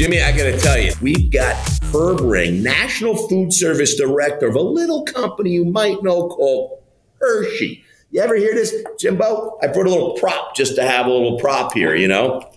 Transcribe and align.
Jimmy, 0.00 0.22
I 0.22 0.32
got 0.34 0.44
to 0.44 0.58
tell 0.58 0.78
you, 0.78 0.92
we've 1.02 1.30
got 1.30 1.54
Herb 1.94 2.20
Ring, 2.22 2.62
National 2.62 3.14
Food 3.28 3.52
Service 3.52 3.96
Director 3.96 4.46
of 4.48 4.54
a 4.54 4.60
little 4.60 5.04
company 5.04 5.50
you 5.50 5.66
might 5.66 6.02
know 6.02 6.28
called 6.28 6.82
Hershey. 7.20 7.84
You 8.10 8.22
ever 8.22 8.34
hear 8.34 8.54
this, 8.54 8.74
Jimbo? 8.98 9.58
I 9.62 9.66
brought 9.66 9.86
a 9.86 9.90
little 9.90 10.14
prop 10.14 10.56
just 10.56 10.74
to 10.76 10.82
have 10.82 11.04
a 11.04 11.10
little 11.10 11.38
prop 11.38 11.74
here, 11.74 11.94
you 11.94 12.08
know? 12.08 12.49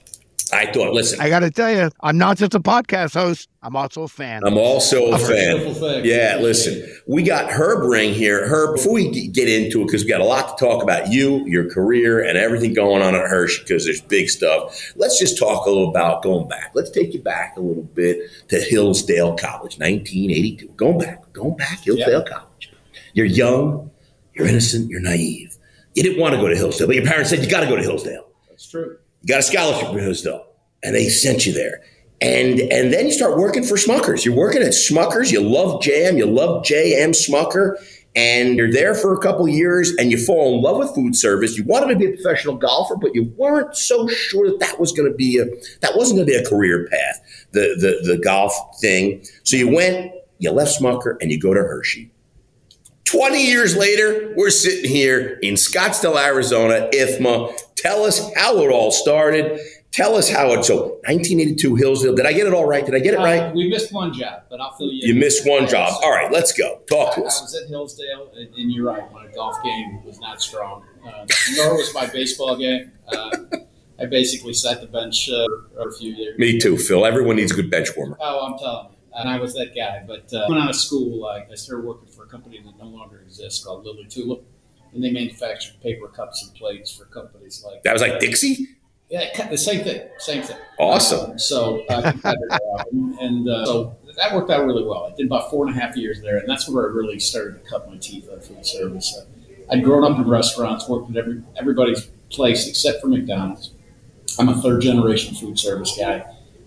I 0.53 0.71
thought, 0.71 0.93
listen, 0.93 1.19
I 1.19 1.29
got 1.29 1.39
to 1.39 1.51
tell 1.51 1.71
you, 1.71 1.89
I'm 2.01 2.17
not 2.17 2.37
just 2.37 2.53
a 2.53 2.59
podcast 2.59 3.13
host. 3.13 3.49
I'm 3.61 3.75
also 3.75 4.03
a 4.03 4.07
fan. 4.07 4.43
I'm 4.45 4.57
also 4.57 5.11
a 5.11 5.17
fan. 5.17 5.73
Thing. 5.73 6.05
Yeah, 6.05 6.37
listen, 6.39 6.85
we 7.07 7.23
got 7.23 7.51
Herb 7.51 7.89
Ring 7.89 8.13
here. 8.13 8.47
Herb, 8.47 8.75
before 8.75 8.93
we 8.93 9.27
get 9.29 9.49
into 9.49 9.81
it, 9.81 9.85
because 9.85 10.03
we 10.03 10.09
got 10.09 10.21
a 10.21 10.25
lot 10.25 10.57
to 10.57 10.65
talk 10.65 10.83
about 10.83 11.11
you, 11.11 11.45
your 11.47 11.69
career, 11.69 12.23
and 12.23 12.37
everything 12.37 12.73
going 12.73 13.01
on 13.01 13.15
at 13.15 13.27
Hershey, 13.27 13.63
because 13.63 13.85
there's 13.85 14.01
big 14.01 14.29
stuff. 14.29 14.93
Let's 14.95 15.17
just 15.17 15.39
talk 15.39 15.65
a 15.65 15.69
little 15.69 15.89
about 15.89 16.23
going 16.23 16.47
back. 16.47 16.71
Let's 16.75 16.91
take 16.91 17.13
you 17.13 17.21
back 17.21 17.57
a 17.57 17.61
little 17.61 17.83
bit 17.83 18.19
to 18.49 18.59
Hillsdale 18.59 19.35
College, 19.35 19.79
1982. 19.79 20.67
Going 20.75 20.99
back, 20.99 21.33
going 21.33 21.57
back, 21.57 21.79
Hillsdale 21.79 22.23
College. 22.23 22.71
You're 23.13 23.25
young, 23.25 23.91
you're 24.33 24.47
innocent, 24.47 24.89
you're 24.89 25.01
naive. 25.01 25.57
You 25.93 26.03
didn't 26.03 26.19
want 26.19 26.35
to 26.35 26.41
go 26.41 26.47
to 26.47 26.55
Hillsdale, 26.55 26.87
but 26.87 26.95
your 26.95 27.05
parents 27.05 27.29
said 27.29 27.39
you 27.43 27.49
got 27.49 27.61
to 27.61 27.67
go 27.67 27.75
to 27.75 27.81
Hillsdale 27.81 28.27
That's 28.49 28.67
true. 28.67 28.97
You 29.23 29.27
got 29.27 29.39
a 29.39 29.43
scholarship 29.43 29.87
from 29.87 29.97
Hillsdale, 29.97 30.45
and 30.83 30.93
they 30.93 31.07
sent 31.07 31.45
you 31.45 31.53
there. 31.53 31.81
And 32.21 32.59
and 32.59 32.93
then 32.93 33.05
you 33.05 33.11
start 33.11 33.37
working 33.37 33.63
for 33.63 33.75
Smuckers. 33.75 34.25
You're 34.25 34.35
working 34.35 34.61
at 34.61 34.69
Smuckers. 34.69 35.31
You 35.31 35.41
love 35.41 35.81
jam. 35.81 36.17
You 36.17 36.25
love 36.25 36.63
J.M. 36.63 37.11
Smucker. 37.11 37.75
And 38.15 38.57
you're 38.57 38.71
there 38.71 38.93
for 38.93 39.13
a 39.13 39.17
couple 39.17 39.47
years, 39.47 39.91
and 39.95 40.11
you 40.11 40.23
fall 40.23 40.55
in 40.55 40.61
love 40.61 40.77
with 40.77 40.93
food 40.93 41.15
service. 41.15 41.57
You 41.57 41.63
wanted 41.63 41.87
to 41.93 41.95
be 41.95 42.05
a 42.05 42.11
professional 42.11 42.55
golfer, 42.55 42.95
but 42.95 43.15
you 43.15 43.33
weren't 43.37 43.75
so 43.75 44.07
sure 44.07 44.47
that 44.49 44.59
that 44.59 44.79
was 44.79 44.91
going 44.91 45.11
to 45.11 45.15
be 45.15 45.39
a 45.39 45.45
that 45.81 45.95
wasn't 45.95 46.17
going 46.17 46.27
to 46.27 46.31
be 46.31 46.37
a 46.37 46.47
career 46.47 46.87
path. 46.91 47.47
The 47.51 47.75
the 47.79 48.13
the 48.13 48.19
golf 48.19 48.53
thing. 48.79 49.25
So 49.43 49.57
you 49.57 49.73
went. 49.73 50.11
You 50.39 50.51
left 50.51 50.79
Smucker, 50.79 51.15
and 51.21 51.31
you 51.31 51.39
go 51.39 51.53
to 51.53 51.61
Hershey. 51.61 52.11
20 53.05 53.45
years 53.45 53.75
later, 53.75 54.33
we're 54.35 54.49
sitting 54.49 54.89
here 54.89 55.37
in 55.43 55.53
Scottsdale, 55.53 56.17
Arizona, 56.17 56.89
IFMA. 56.91 57.55
Tell 57.83 58.03
us 58.05 58.33
how 58.35 58.57
it 58.59 58.71
all 58.71 58.91
started. 58.91 59.59
Tell 59.91 60.15
us 60.15 60.29
how 60.29 60.53
it 60.53 60.63
so 60.63 60.99
1982 61.05 61.75
Hillsdale. 61.75 62.15
Did 62.15 62.25
I 62.25 62.31
get 62.33 62.47
it 62.47 62.53
all 62.53 62.65
right? 62.65 62.83
Did 62.85 62.95
I 62.95 62.99
get 62.99 63.13
it 63.13 63.19
Uh, 63.19 63.23
right? 63.23 63.53
we 63.53 63.69
missed 63.69 63.91
one 63.93 64.13
job, 64.13 64.43
but 64.49 64.61
I'll 64.61 64.71
fill 64.71 64.87
you. 64.87 65.01
In. 65.03 65.07
You 65.09 65.13
in. 65.15 65.19
missed 65.19 65.45
one 65.47 65.67
job. 65.67 65.93
All 66.01 66.11
right, 66.11 66.31
let's 66.31 66.53
go. 66.53 66.79
Talk 66.89 67.11
I, 67.11 67.15
to 67.15 67.21
I 67.23 67.25
us. 67.25 67.41
was 67.41 67.53
at 67.61 67.67
Hillsdale, 67.67 68.31
and, 68.35 68.47
and 68.55 68.71
you're 68.71 68.85
right. 68.85 69.03
My 69.11 69.27
golf 69.35 69.61
game 69.63 70.03
was 70.05 70.19
not 70.21 70.41
strong, 70.41 70.83
uh, 71.05 71.25
nor 71.57 71.75
was 71.75 71.93
my 71.93 72.07
baseball 72.07 72.55
game. 72.55 72.91
Uh, 73.07 73.29
I 73.99 74.05
basically 74.05 74.53
sat 74.53 74.79
the 74.81 74.87
bench 74.87 75.29
uh, 75.29 75.45
for 75.75 75.89
a 75.89 75.93
few 75.93 76.13
years. 76.13 76.39
Me 76.39 76.57
too, 76.57 76.77
Phil. 76.77 77.05
Everyone 77.05 77.35
needs 77.35 77.51
a 77.51 77.55
good 77.55 77.69
bench 77.69 77.89
warmer. 77.97 78.17
Oh, 78.19 78.45
I'm 78.47 78.57
telling 78.57 78.85
you. 78.91 78.97
And 79.15 79.29
I 79.29 79.39
was 79.39 79.53
that 79.53 79.75
guy. 79.75 80.03
But 80.07 80.33
uh, 80.33 80.45
went 80.49 80.59
out 80.63 80.69
of 80.69 80.75
school, 80.75 81.25
I, 81.25 81.45
I 81.51 81.55
started 81.55 81.85
working 81.85 82.07
for 82.07 82.23
a 82.23 82.27
company 82.27 82.59
that 82.65 82.79
no 82.79 82.85
longer 82.89 83.19
exists 83.19 83.63
called 83.63 83.85
Lily 83.85 84.05
Tulip. 84.05 84.43
And 84.93 85.03
they 85.03 85.11
manufactured 85.11 85.81
paper 85.81 86.07
cups 86.07 86.43
and 86.43 86.53
plates 86.55 86.95
for 86.95 87.05
companies 87.05 87.63
like 87.65 87.83
That 87.83 87.93
was 87.93 88.01
like 88.01 88.19
Dixie. 88.19 88.67
Yeah, 89.09 89.47
the 89.47 89.57
same 89.57 89.83
thing, 89.83 90.01
same 90.17 90.41
thing. 90.41 90.57
Awesome. 90.79 91.31
Um, 91.31 91.39
so, 91.39 91.83
uh, 91.89 92.13
and, 92.91 93.19
and 93.19 93.49
uh, 93.49 93.65
so 93.65 93.97
that 94.17 94.33
worked 94.33 94.49
out 94.49 94.65
really 94.65 94.83
well. 94.83 95.11
I 95.11 95.15
did 95.15 95.27
about 95.27 95.51
four 95.51 95.67
and 95.67 95.75
a 95.75 95.79
half 95.79 95.95
years 95.95 96.21
there, 96.21 96.37
and 96.37 96.49
that's 96.49 96.67
where 96.67 96.89
I 96.89 96.93
really 96.93 97.19
started 97.19 97.63
to 97.63 97.69
cut 97.69 97.87
my 97.89 97.97
teeth 97.97 98.27
on 98.31 98.39
food 98.39 98.65
service. 98.65 99.15
Uh, 99.15 99.25
I'd 99.71 99.83
grown 99.83 100.03
up 100.03 100.17
in 100.17 100.27
restaurants, 100.27 100.89
worked 100.89 101.11
at 101.11 101.17
every 101.17 101.43
everybody's 101.57 102.05
place 102.29 102.67
except 102.67 103.01
for 103.01 103.07
McDonald's. 103.07 103.71
I'm 104.39 104.49
a 104.49 104.59
third 104.61 104.81
generation 104.81 105.35
food 105.35 105.59
service 105.59 105.95
guy. 105.97 106.25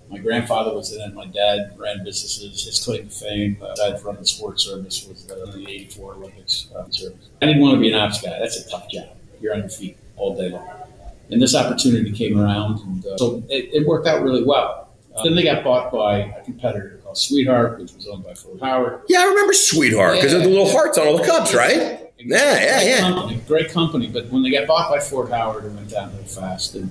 My 0.09 0.19
grandfather 0.19 0.75
was 0.75 0.93
in 0.93 1.01
it. 1.01 1.15
My 1.15 1.27
dad 1.27 1.75
ran 1.77 2.05
businesses. 2.05 2.65
His 2.65 2.85
claim 2.85 3.09
to 3.09 3.15
fame, 3.15 3.57
uh, 3.61 3.99
run 4.05 4.17
the 4.17 4.27
sports 4.27 4.65
service, 4.65 5.07
was 5.07 5.29
uh, 5.31 5.51
the 5.53 5.69
'84 5.69 6.15
Olympics 6.15 6.69
uh, 6.77 6.89
service. 6.91 7.29
I 7.43 7.47
didn't 7.47 7.61
want 7.61 7.75
to 7.75 7.81
be 7.81 7.89
an 7.89 7.95
ops 7.95 8.23
guy. 8.23 8.39
That's 8.39 8.57
a 8.65 8.71
tough 8.71 8.89
job. 8.89 9.09
You're 9.41 9.55
on 9.55 9.61
your 9.61 9.69
feet 9.69 9.97
all 10.17 10.37
day 10.37 10.51
long 10.51 10.87
and 11.31 11.43
this 11.43 11.55
opportunity 11.55 12.13
came 12.13 12.39
around, 12.39 12.81
and 12.81 13.07
uh, 13.07 13.17
so 13.17 13.43
it, 13.49 13.71
it 13.73 13.87
worked 13.87 14.07
out 14.07 14.23
really 14.23 14.45
well. 14.45 14.89
Uh, 15.15 15.25
then 15.25 15.35
they 15.35 15.43
got 15.43 15.65
bought 15.65 15.91
by 15.91 16.19
a 16.19 16.45
competitor 16.45 17.01
called 17.03 17.17
Sweetheart, 17.17 17.81
which 17.81 17.95
was 17.95 18.07
owned 18.07 18.25
by 18.25 18.35
Fort 18.35 18.61
Howard. 18.61 19.03
Yeah, 19.09 19.21
I 19.21 19.25
remember 19.25 19.53
Sweetheart 19.53 20.17
because 20.17 20.33
of 20.33 20.43
the 20.43 20.49
little 20.49 20.71
hearts 20.71 20.99
on 20.99 21.07
all 21.07 21.17
the 21.17 21.25
cups, 21.25 21.55
right? 21.55 22.01
Yeah, 22.19 22.61
yeah, 22.61 22.83
yeah. 22.83 23.01
Company, 23.01 23.41
great 23.47 23.71
company, 23.71 24.09
but 24.09 24.27
when 24.29 24.43
they 24.43 24.51
got 24.51 24.67
bought 24.67 24.91
by 24.91 25.01
Fort 25.01 25.31
Howard, 25.31 25.65
it 25.65 25.73
went 25.73 25.91
down 25.91 26.13
really 26.13 26.25
fast. 26.25 26.75
And 26.75 26.91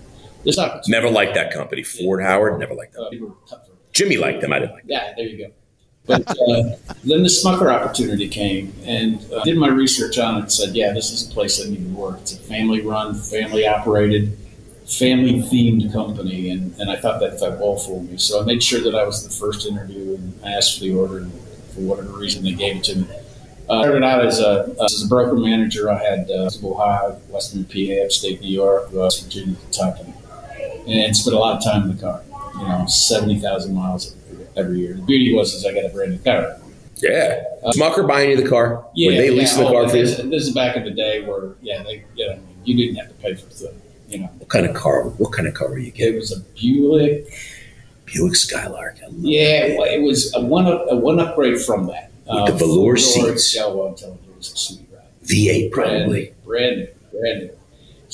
Never 0.88 1.10
liked 1.10 1.34
that 1.36 1.52
company. 1.52 1.84
Fort 1.84 2.22
Howard, 2.22 2.60
never 2.60 2.74
liked 2.74 2.96
uh, 2.96 3.10
were 3.20 3.32
cutthroat. 3.50 3.78
Jimmy 3.94 4.18
liked 4.18 4.42
them. 4.42 4.54
I 4.54 4.60
didn't 4.60 4.74
like 4.74 4.84
them. 4.84 4.92
Yeah, 4.92 5.14
there 5.16 5.26
you 5.26 5.48
go. 5.48 5.52
But 6.06 6.30
uh, 6.30 6.76
then 7.04 7.24
the 7.24 7.30
Smucker 7.30 7.74
opportunity 7.74 8.28
came, 8.28 8.74
and 8.84 9.26
uh, 9.34 9.44
did 9.44 9.58
my 9.58 9.70
research 9.70 10.20
on 10.20 10.36
it. 10.36 10.40
and 10.42 10.52
Said, 10.52 10.76
yeah, 10.76 10.94
this 10.94 11.12
is 11.12 11.28
a 11.28 11.34
place 11.34 11.66
I 11.66 11.70
need 11.70 11.84
to 11.84 11.96
work. 11.96 12.20
It's 12.22 12.34
a 12.34 12.40
family-run, 12.40 13.16
family-operated, 13.16 14.38
family-themed 14.86 15.92
company, 15.92 16.52
and, 16.52 16.76
and 16.80 16.92
I 16.92 16.98
thought 16.98 17.20
that 17.22 17.40
felt 17.40 17.60
well 17.60 17.78
for 17.78 18.04
me. 18.04 18.18
So 18.18 18.40
I 18.42 18.46
made 18.46 18.62
sure 18.62 18.82
that 18.82 18.94
I 18.94 19.04
was 19.04 19.24
the 19.24 19.32
first 19.32 19.66
interview, 19.66 20.16
and 20.16 20.40
I 20.46 20.52
asked 20.52 20.78
for 20.78 20.82
the 20.82 20.94
order, 20.94 21.18
and 21.20 21.32
for 21.74 21.82
whatever 21.82 22.10
reason 22.10 22.44
they 22.44 22.54
gave 22.54 22.78
it 22.78 22.84
to 22.86 22.98
me. 22.98 23.08
Uh, 23.68 23.80
I 23.80 23.82
started 23.82 24.04
out 24.04 24.24
as 24.24 24.40
a 24.40 24.76
as 24.84 25.04
a 25.04 25.08
broker 25.08 25.36
manager. 25.36 25.90
I 25.90 25.98
had 25.98 26.30
uh, 26.30 26.52
Ohio, 26.64 27.14
Western 27.30 27.66
PA, 27.66 28.04
upstate 28.06 28.40
New 28.42 28.54
York, 28.54 28.90
West 28.92 29.24
Virginia, 29.24 29.56
Kentucky, 29.56 30.14
and 30.88 31.16
spent 31.16 31.36
a 31.36 31.40
lot 31.40 31.58
of 31.58 31.64
time 31.64 31.90
in 31.90 31.96
the 31.96 32.02
car. 32.02 32.22
You 32.56 32.68
know, 32.68 32.86
seventy 32.88 33.40
thousand 33.40 33.76
miles 33.76 34.16
every 34.56 34.80
year. 34.80 34.94
The 34.94 35.02
beauty 35.02 35.34
was 35.36 35.54
is 35.54 35.66
I 35.66 35.74
got 35.74 35.86
a 35.86 35.90
brand 35.90 36.12
new 36.12 36.20
car. 36.20 36.58
Yeah. 36.98 37.44
Uh, 37.64 37.72
Smucker 37.74 38.08
buying 38.08 38.30
you 38.30 38.38
the 38.42 38.48
car? 38.48 38.86
Yeah, 38.96 39.10
Were 39.12 39.16
they 39.18 39.30
yeah. 39.30 39.40
leasing 39.40 39.64
the 39.64 39.70
Oh, 39.70 39.72
car 39.74 39.90
for 39.90 39.98
you? 39.98 40.06
this, 40.06 40.20
is 40.48 40.52
back 40.54 40.78
in 40.78 40.86
the 40.86 40.92
day 40.92 41.22
where 41.26 41.56
yeah, 41.62 41.84
they 41.84 42.06
you 42.16 42.28
know 42.28 42.40
you 42.64 42.76
didn't 42.78 42.96
have 42.96 43.10
to 43.10 43.14
pay 43.16 43.36
for 43.36 43.46
the 43.54 43.74
you 44.08 44.20
know 44.20 44.28
What 44.38 44.48
kind 44.50 44.66
of 44.66 44.74
car? 44.76 45.04
What 45.04 45.34
kind 45.34 45.48
of 45.48 45.54
car 45.54 45.68
were 45.70 45.78
you 45.78 45.92
getting? 45.92 46.14
it 46.14 46.18
was 46.18 46.32
a 46.32 46.40
Buick. 46.60 47.28
Buick 48.06 48.36
Skylark. 48.36 48.98
I 49.04 49.08
love 49.08 49.16
Yeah, 49.18 49.78
well, 49.78 49.84
it 49.92 50.02
was 50.02 50.34
a 50.36 50.42
one 50.42 50.68
up, 50.68 50.86
a 50.90 50.96
one 50.96 51.20
upgrade 51.20 51.60
from 51.60 51.88
that. 51.88 52.12
With 52.28 52.38
uh, 52.38 52.46
the 52.46 52.54
velour 52.54 52.98
seats. 52.98 53.54
Yeah, 53.56 53.68
well, 53.68 53.88
I'm 53.88 53.96
telling 53.96 54.20
you, 54.26 54.32
it 54.32 54.38
was 54.38 54.54
a 54.54 54.58
sweet 54.58 54.88
ride. 54.94 55.02
V8 55.24 55.72
Brand 55.72 55.92
probably. 56.04 56.22
new, 56.22 56.34
brand 56.46 56.76
new, 56.78 56.88
brand 57.20 57.40
new. 57.42 57.50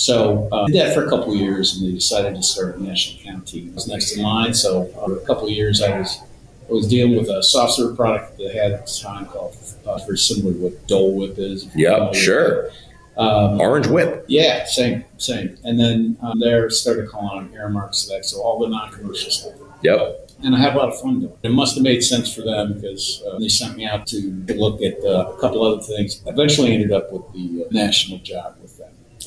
So 0.01 0.49
uh, 0.51 0.65
did 0.65 0.77
that 0.77 0.95
for 0.95 1.05
a 1.05 1.09
couple 1.09 1.31
of 1.31 1.39
years, 1.39 1.77
and 1.77 1.87
they 1.87 1.93
decided 1.93 2.35
to 2.35 2.41
start 2.41 2.75
a 2.75 2.83
national 2.83 3.21
account 3.21 3.47
team. 3.47 3.67
It 3.67 3.75
was 3.75 3.87
next 3.87 4.17
in 4.17 4.23
line. 4.23 4.51
So 4.55 4.89
uh, 4.97 5.05
for 5.05 5.17
a 5.17 5.25
couple 5.27 5.45
of 5.45 5.51
years, 5.51 5.79
I 5.79 5.99
was 5.99 6.19
I 6.67 6.73
was 6.73 6.87
dealing 6.87 7.15
with 7.15 7.29
a 7.29 7.43
soft 7.43 7.73
serve 7.73 7.95
product 7.95 8.37
that 8.37 8.43
they 8.45 8.57
had 8.57 8.71
at 8.71 8.87
the 8.87 8.99
time 8.99 9.27
called 9.27 9.55
uh, 9.85 9.99
very 9.99 10.17
similar 10.17 10.53
to 10.53 10.59
what 10.59 10.87
Dole 10.87 11.15
Whip 11.15 11.37
is. 11.37 11.69
Yep, 11.75 12.15
sure. 12.15 12.71
Um, 13.15 13.61
Orange 13.61 13.85
Whip. 13.87 14.25
yeah, 14.27 14.65
same, 14.65 15.05
same. 15.17 15.55
And 15.63 15.79
then 15.79 16.17
um, 16.23 16.39
there 16.39 16.67
started 16.71 17.07
calling 17.07 17.45
on 17.45 17.49
Aramark 17.49 17.93
Select, 17.93 18.25
so 18.25 18.41
all 18.41 18.57
the 18.57 18.69
non-commercial 18.69 19.29
stuff. 19.29 19.53
Yep. 19.83 20.31
And 20.43 20.55
I 20.55 20.59
had 20.59 20.73
a 20.73 20.77
lot 20.79 20.89
of 20.89 20.99
fun 20.99 21.19
doing 21.19 21.31
it. 21.31 21.47
It 21.47 21.51
must 21.51 21.75
have 21.75 21.83
made 21.83 22.01
sense 22.01 22.33
for 22.33 22.41
them 22.41 22.73
because 22.73 23.21
uh, 23.27 23.37
they 23.37 23.49
sent 23.49 23.77
me 23.77 23.85
out 23.85 24.07
to 24.07 24.17
look 24.55 24.81
at 24.81 24.97
uh, 25.03 25.33
a 25.37 25.39
couple 25.39 25.61
other 25.63 25.83
things. 25.83 26.23
Eventually 26.25 26.73
ended 26.73 26.91
up 26.91 27.11
with 27.11 27.31
the 27.33 27.65
uh, 27.65 27.67
national 27.71 28.17
job 28.19 28.55
with 28.59 28.77
them. 28.79 28.80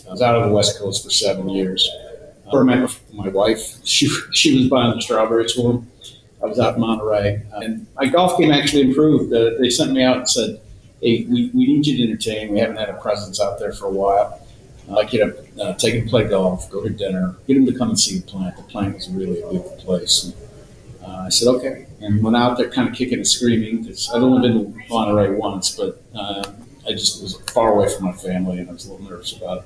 I 0.06 0.10
was 0.10 0.22
out 0.22 0.36
on 0.36 0.48
the 0.48 0.54
West 0.54 0.78
Coast 0.78 1.04
for 1.04 1.10
seven 1.10 1.48
years. 1.48 1.88
I 2.52 2.56
remember 2.56 2.92
my 3.12 3.28
wife, 3.28 3.84
she, 3.84 4.06
she 4.32 4.56
was 4.58 4.68
buying 4.68 4.94
the 4.94 5.00
strawberries 5.00 5.52
for 5.52 5.72
them. 5.72 5.90
I 6.42 6.46
was 6.46 6.58
out 6.60 6.74
in 6.74 6.80
Monterey. 6.80 7.42
And 7.54 7.86
my 7.96 8.06
golf 8.06 8.38
game 8.38 8.50
actually 8.50 8.82
improved. 8.82 9.32
Uh, 9.32 9.52
they 9.58 9.70
sent 9.70 9.92
me 9.92 10.02
out 10.02 10.18
and 10.18 10.30
said, 10.30 10.60
hey, 11.00 11.24
we, 11.24 11.50
we 11.54 11.66
need 11.66 11.86
you 11.86 11.96
to 11.96 12.12
entertain. 12.12 12.52
We 12.52 12.58
haven't 12.58 12.76
had 12.76 12.90
a 12.90 13.00
presence 13.00 13.40
out 13.40 13.58
there 13.58 13.72
for 13.72 13.86
a 13.86 13.90
while. 13.90 14.40
I'd 14.86 14.92
like 14.92 15.12
you 15.14 15.20
to 15.20 15.62
uh, 15.62 15.74
take 15.74 15.94
him 15.94 16.04
to 16.04 16.10
play 16.10 16.28
golf, 16.28 16.70
go 16.70 16.82
to 16.82 16.90
dinner, 16.90 17.34
get 17.46 17.56
him 17.56 17.64
to 17.64 17.72
come 17.72 17.88
and 17.90 17.98
see 17.98 18.18
the 18.18 18.26
plant. 18.26 18.56
The 18.56 18.62
plant 18.64 18.96
was 18.96 19.08
really 19.08 19.40
a 19.40 19.48
beautiful 19.48 19.78
place. 19.78 20.24
And, 20.24 20.34
uh, 21.02 21.22
I 21.22 21.28
said, 21.30 21.48
okay. 21.48 21.86
And 22.00 22.22
went 22.22 22.36
out 22.36 22.58
there 22.58 22.70
kind 22.70 22.88
of 22.88 22.94
kicking 22.94 23.14
and 23.14 23.26
screaming 23.26 23.82
because 23.82 24.10
I'd 24.10 24.20
only 24.20 24.46
been 24.46 24.74
to 24.74 24.88
Monterey 24.90 25.34
once, 25.34 25.74
but 25.74 26.02
uh, 26.14 26.52
I 26.86 26.92
just 26.92 27.22
was 27.22 27.40
far 27.52 27.72
away 27.72 27.88
from 27.94 28.04
my 28.04 28.12
family 28.12 28.58
and 28.58 28.68
I 28.68 28.72
was 28.72 28.84
a 28.86 28.92
little 28.92 29.10
nervous 29.10 29.34
about 29.34 29.58
it. 29.58 29.64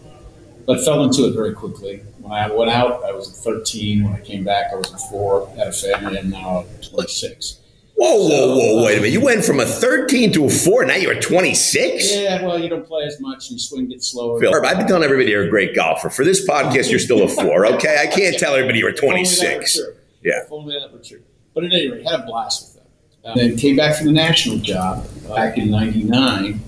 But 0.69 0.85
fell 0.85 1.03
into 1.03 1.27
it 1.27 1.33
very 1.33 1.55
quickly. 1.55 2.03
When 2.19 2.31
I 2.31 2.47
went 2.51 2.71
out, 2.71 3.03
I 3.03 3.11
was 3.11 3.41
13. 3.43 4.05
When 4.05 4.13
I 4.13 4.21
came 4.21 4.45
back, 4.45 4.67
I 4.71 4.77
was 4.77 4.93
at 4.93 5.01
four, 5.09 5.49
had 5.57 5.69
a 5.69 5.73
family, 5.73 6.19
and 6.19 6.31
now 6.31 6.59
I'm 6.59 6.83
26. 6.83 7.59
Whoa, 7.95 8.17
whoa, 8.17 8.29
So, 8.29 8.57
whoa, 8.57 8.79
uh, 8.79 8.85
wait 8.85 8.99
a 8.99 9.01
minute. 9.01 9.13
You 9.13 9.23
went 9.23 9.47
from 9.47 9.61
a 9.61 9.65
13 9.65 10.31
to 10.35 10.45
a 10.45 10.51
4, 10.51 10.85
now 10.85 10.97
you're 10.97 11.19
26? 11.19 12.15
Yeah, 12.15 12.45
well, 12.45 12.61
you 12.61 12.69
don't 12.69 12.87
play 12.87 13.05
as 13.05 13.19
much, 13.19 13.51
and 13.51 13.59
swing 13.59 13.89
gets 13.89 14.09
slower. 14.09 14.39
Phil, 14.39 14.55
I've 14.55 14.77
been 14.77 14.87
telling 14.87 15.05
everybody 15.05 15.31
you're 15.31 15.47
a 15.47 15.51
great 15.51 15.75
golfer. 15.75 16.11
For 16.11 16.23
this 16.23 16.47
podcast, 16.47 16.91
you're 16.91 17.01
still 17.01 17.23
a 17.23 17.29
4, 17.29 17.67
okay? 17.75 18.07
I 18.07 18.07
can't 18.07 18.39
tell 18.39 18.55
everybody 18.55 18.79
you're 18.79 18.91
If 18.91 19.03
only 19.03 19.25
that 19.25 19.41
were 19.41 19.55
26. 19.55 19.81
Yeah. 20.23 20.43
If 20.45 20.53
only 20.53 20.79
that 20.79 20.93
were 20.93 20.99
true. 20.99 21.23
But 21.55 21.65
at 21.65 21.73
any 21.73 21.91
rate, 21.91 22.05
had 22.05 22.21
a 22.21 22.23
blast 22.25 22.63
with 22.63 22.75
them. 22.75 22.93
Uh, 23.25 23.35
then 23.35 23.57
came 23.57 23.77
back 23.77 23.97
from 23.97 24.07
the 24.07 24.13
national 24.13 24.59
job 24.59 25.05
back 25.35 25.57
in 25.59 25.71
'99, 25.71 26.61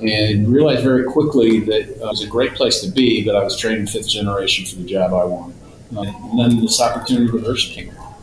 and 0.00 0.48
realized 0.52 0.82
very 0.82 1.04
quickly 1.04 1.60
that 1.60 1.88
uh, 2.00 2.06
it 2.06 2.08
was 2.08 2.22
a 2.22 2.28
great 2.28 2.54
place 2.54 2.80
to 2.82 2.90
be, 2.90 3.24
but 3.24 3.36
I 3.36 3.42
was 3.42 3.56
training 3.56 3.86
fifth 3.86 4.08
generation 4.08 4.64
for 4.64 4.76
the 4.76 4.88
job 4.88 5.12
I 5.12 5.24
wanted. 5.24 5.56
Uh, 5.96 6.02
and 6.02 6.38
then 6.38 6.60
this 6.60 6.80
opportunity 6.80 7.30
with 7.30 7.44
came 7.58 7.90
along. 7.90 8.14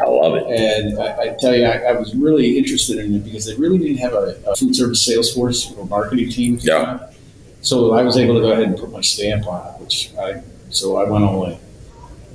I 0.00 0.04
love 0.04 0.34
it. 0.36 0.46
And 0.48 0.98
I, 0.98 1.22
I 1.22 1.36
tell 1.38 1.54
you, 1.54 1.64
I, 1.64 1.78
I, 1.78 1.92
was 1.92 2.14
really 2.14 2.58
interested 2.58 2.98
in 2.98 3.14
it 3.14 3.24
because 3.24 3.46
they 3.46 3.54
really 3.54 3.78
didn't 3.78 3.98
have 3.98 4.12
a, 4.12 4.36
a 4.46 4.56
food 4.56 4.74
service 4.74 5.04
sales 5.04 5.32
force 5.32 5.72
or 5.72 5.86
marketing 5.86 6.30
team. 6.30 6.58
Yeah. 6.60 7.10
So 7.60 7.94
I 7.94 8.02
was 8.02 8.18
able 8.18 8.34
to 8.34 8.40
go 8.40 8.52
ahead 8.52 8.64
and 8.64 8.76
put 8.76 8.90
my 8.90 9.00
stamp 9.00 9.46
on 9.46 9.74
it, 9.74 9.80
which 9.80 10.12
I, 10.18 10.42
so 10.70 10.96
I 10.96 11.08
went 11.08 11.24
all 11.24 11.46
in. 11.46 11.58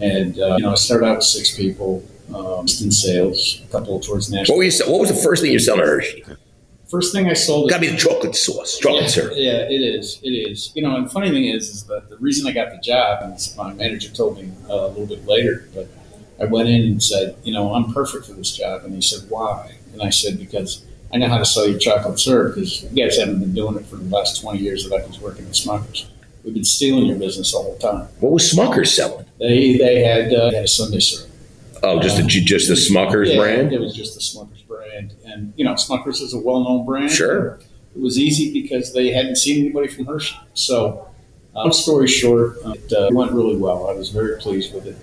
And, 0.01 0.39
uh, 0.39 0.55
you 0.55 0.63
know, 0.63 0.71
I 0.71 0.75
started 0.75 1.05
out 1.05 1.17
with 1.17 1.25
six 1.25 1.55
people 1.55 2.03
um, 2.33 2.61
in 2.61 2.91
sales, 2.91 3.61
a 3.63 3.71
couple 3.71 3.99
towards 3.99 4.31
national. 4.31 4.55
What, 4.55 4.59
were 4.59 4.63
you, 4.63 4.71
what 4.87 5.01
was 5.01 5.09
the 5.09 5.21
first 5.21 5.43
thing 5.43 5.51
you 5.51 5.59
selling 5.59 5.81
at 5.81 5.87
Hershey? 5.87 6.23
First 6.89 7.13
thing 7.13 7.29
I 7.29 7.33
sold. 7.33 7.69
Got 7.69 7.81
me 7.81 7.87
the 7.87 7.97
chocolate 7.97 8.35
sauce, 8.35 8.79
chocolate 8.79 9.03
yeah, 9.03 9.07
syrup. 9.09 9.33
Yeah, 9.35 9.69
it 9.69 9.81
is. 9.81 10.19
It 10.23 10.31
is. 10.31 10.71
You 10.75 10.81
know, 10.81 10.95
and 10.95 11.05
the 11.05 11.09
funny 11.09 11.29
thing 11.29 11.45
is, 11.45 11.69
is 11.69 11.83
that 11.83 12.09
the 12.09 12.17
reason 12.17 12.47
I 12.47 12.51
got 12.51 12.71
the 12.71 12.79
job, 12.79 13.19
and 13.21 13.37
my 13.55 13.73
manager 13.73 14.09
told 14.09 14.37
me 14.37 14.51
uh, 14.67 14.73
a 14.73 14.87
little 14.87 15.05
bit 15.05 15.25
later, 15.25 15.69
but 15.75 15.87
I 16.41 16.45
went 16.45 16.67
in 16.67 16.81
and 16.81 17.03
said, 17.03 17.35
you 17.43 17.53
know, 17.53 17.75
I'm 17.75 17.93
perfect 17.93 18.25
for 18.25 18.33
this 18.33 18.57
job. 18.57 18.85
And 18.85 18.95
he 18.95 19.01
said, 19.01 19.29
why? 19.29 19.75
And 19.93 20.01
I 20.01 20.09
said, 20.09 20.39
because 20.39 20.83
I 21.13 21.17
know 21.17 21.27
how 21.27 21.37
to 21.37 21.45
sell 21.45 21.67
your 21.67 21.77
chocolate 21.77 22.19
syrup 22.19 22.55
because 22.55 22.83
you 22.83 23.03
guys 23.03 23.17
haven't 23.17 23.39
been 23.39 23.53
doing 23.53 23.75
it 23.75 23.85
for 23.85 23.97
the 23.97 24.15
last 24.15 24.41
20 24.41 24.59
years 24.59 24.87
that 24.87 24.99
I 24.99 25.05
was 25.05 25.19
working 25.19 25.45
at 25.45 25.51
Smuckers. 25.51 26.07
We've 26.43 26.53
been 26.53 26.63
stealing 26.63 27.05
your 27.05 27.17
business 27.17 27.53
all 27.53 27.73
the 27.73 27.79
time. 27.79 28.07
What 28.19 28.31
was 28.31 28.51
Smuckers 28.51 28.87
selling? 28.87 29.25
They 29.39 29.77
they 29.77 30.03
had 30.03 30.33
uh, 30.33 30.51
had 30.51 30.63
a 30.63 30.67
sundae 30.67 30.99
syrup. 30.99 31.29
Oh, 31.83 31.99
just 31.99 32.17
the 32.17 32.23
just 32.23 32.69
the 32.69 32.75
Smuckers 32.75 33.29
yeah, 33.29 33.37
brand. 33.37 33.73
It 33.73 33.79
was 33.79 33.93
just 33.93 34.13
the 34.15 34.21
Smuckers 34.21 34.65
brand, 34.99 35.15
and 35.25 35.53
you 35.55 35.65
know, 35.65 35.73
Smuckers 35.73 36.21
is 36.21 36.33
a 36.33 36.39
well-known 36.39 36.85
brand. 36.85 37.11
Sure. 37.11 37.59
It 37.95 38.01
was 38.01 38.17
easy 38.17 38.53
because 38.53 38.93
they 38.93 39.11
hadn't 39.11 39.37
seen 39.37 39.65
anybody 39.65 39.87
from 39.87 40.05
Hershey. 40.05 40.37
So, 40.53 41.07
uh, 41.55 41.59
long 41.59 41.73
story 41.73 42.07
short, 42.07 42.57
it 42.65 42.93
uh, 42.93 43.09
went 43.11 43.31
really 43.31 43.57
well. 43.57 43.89
I 43.89 43.93
was 43.93 44.09
very 44.09 44.39
pleased 44.39 44.73
with 44.73 44.85
it. 44.85 44.95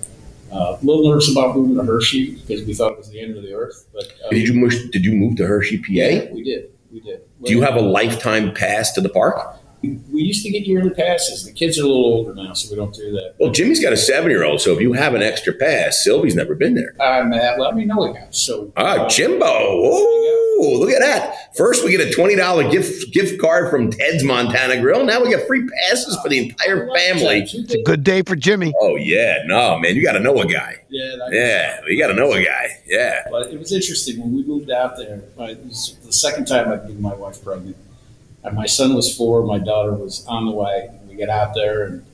Uh, 0.53 0.79
a 0.81 0.85
little 0.85 1.09
nervous 1.09 1.31
about 1.31 1.57
moving 1.57 1.77
to 1.77 1.83
Hershey 1.83 2.37
because 2.37 2.65
we 2.65 2.73
thought 2.73 2.93
it 2.93 2.99
was 2.99 3.11
the 3.11 3.21
end 3.21 3.37
of 3.37 3.43
the 3.43 3.53
earth. 3.53 3.87
But 3.93 4.05
uh, 4.25 4.31
did 4.31 4.47
you 4.47 4.55
move, 4.55 4.73
did 4.93 5.05
you 5.05 5.17
move 5.17 5.37
to 5.37 5.47
Hershey, 5.47 5.79
PA? 5.79 5.85
Yeah, 5.89 6.33
we 6.33 6.45
did. 6.45 6.71
We 6.93 7.01
did. 7.01 7.23
Do 7.43 7.53
you 7.53 7.63
have 7.63 7.75
a 7.75 7.81
lifetime 7.81 8.55
pass 8.55 8.93
to 8.93 9.01
the 9.01 9.09
park? 9.09 9.59
We 9.83 10.23
used 10.23 10.45
to 10.45 10.51
get 10.51 10.67
yearly 10.67 10.91
passes. 10.91 11.45
The 11.45 11.53
kids 11.53 11.79
are 11.79 11.83
a 11.83 11.87
little 11.87 12.05
older 12.05 12.35
now, 12.35 12.55
so 12.55 12.71
we 12.71 12.77
don't 12.77 12.95
do 12.95 13.13
that. 13.13 13.35
Well, 13.39 13.53
Jimmy's 13.53 13.81
got 13.81 13.93
a 13.93 13.97
seven-year-old, 13.97 14.61
so 14.61 14.73
if 14.73 14.81
you 14.81 14.95
have 14.95 15.15
an 15.15 15.23
extra 15.23 15.53
pass, 15.53 16.03
Sylvie's 16.03 16.35
never 16.35 16.55
been 16.55 16.75
there. 16.75 16.95
I'm 17.01 17.33
uh, 17.33 17.57
let 17.59 17.77
me 17.77 17.85
know 17.85 18.05
it 18.05 18.15
guys. 18.15 18.43
So 18.43 18.73
ah, 18.77 19.05
uh, 19.05 19.09
Jimbo. 19.09 19.47
Oh, 20.59 20.79
look 20.81 20.91
at 20.91 21.01
that! 21.01 21.55
First, 21.55 21.85
we 21.85 21.91
get 21.91 22.01
a 22.01 22.11
twenty 22.11 22.35
dollar 22.35 22.69
gift 22.71 23.13
gift 23.13 23.39
card 23.41 23.71
from 23.71 23.91
Ted's 23.91 24.25
Montana 24.25 24.81
Grill. 24.81 25.05
Now 25.05 25.23
we 25.23 25.29
get 25.29 25.47
free 25.47 25.69
passes 25.83 26.19
for 26.23 26.31
the 26.31 26.39
entire 26.39 26.89
family. 26.95 27.41
It's 27.43 27.75
a 27.75 27.83
good 27.83 28.03
day 28.03 28.23
for 28.23 28.37
Jimmy. 28.37 28.73
Oh 28.81 28.97
yeah, 28.97 29.43
no 29.45 29.79
man, 29.79 29.95
you 29.95 30.03
got 30.03 30.13
to 30.13 30.21
know 30.21 30.41
a 30.41 30.47
guy. 30.47 30.77
Yeah, 30.89 31.17
yeah, 31.31 31.81
you 31.87 31.99
got 31.99 32.09
to 32.09 32.15
know 32.15 32.33
a 32.33 32.43
guy. 32.43 32.69
Yeah. 32.87 33.25
But 33.31 33.53
it 33.53 33.59
was 33.59 33.73
interesting 33.73 34.19
when 34.19 34.35
we 34.35 34.45
moved 34.45 34.71
out 34.71 34.97
there. 34.97 35.23
It 35.39 35.65
was 35.65 35.97
the 36.05 36.13
second 36.13 36.47
time 36.47 36.73
I'd 36.73 36.87
been 36.87 37.03
my 37.03 37.15
wife 37.15 37.45
pregnant. 37.45 37.77
And 38.47 38.55
my 38.55 38.67
son 38.67 38.95
was 38.95 39.15
four, 39.15 39.45
my 39.45 39.59
daughter 39.59 39.93
was 39.93 40.25
on 40.27 40.47
the 40.47 40.53
way. 40.53 40.89
We 41.09 41.17
got 41.17 41.29
out 41.29 41.55
there 41.55 41.85
and 41.85 42.07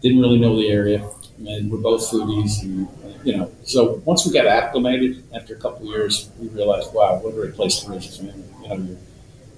didn't 0.00 0.20
really 0.20 0.38
know 0.38 0.56
the 0.56 0.68
area, 0.68 1.06
and 1.38 1.70
we're 1.70 1.78
both 1.78 2.02
foodies, 2.08 2.62
and 2.62 2.88
you 3.24 3.36
know. 3.36 3.50
So 3.64 4.00
once 4.04 4.24
we 4.24 4.32
got 4.32 4.46
acclimated, 4.46 5.24
after 5.34 5.54
a 5.54 5.58
couple 5.58 5.86
years, 5.86 6.30
we 6.38 6.46
realized, 6.48 6.94
wow, 6.94 7.18
what 7.18 7.30
a 7.30 7.32
great 7.32 7.54
place 7.54 7.80
to 7.80 7.90
raise 7.90 8.06
a 8.06 8.22
family. 8.22 8.44
You 8.62 8.68
know, 8.68 8.96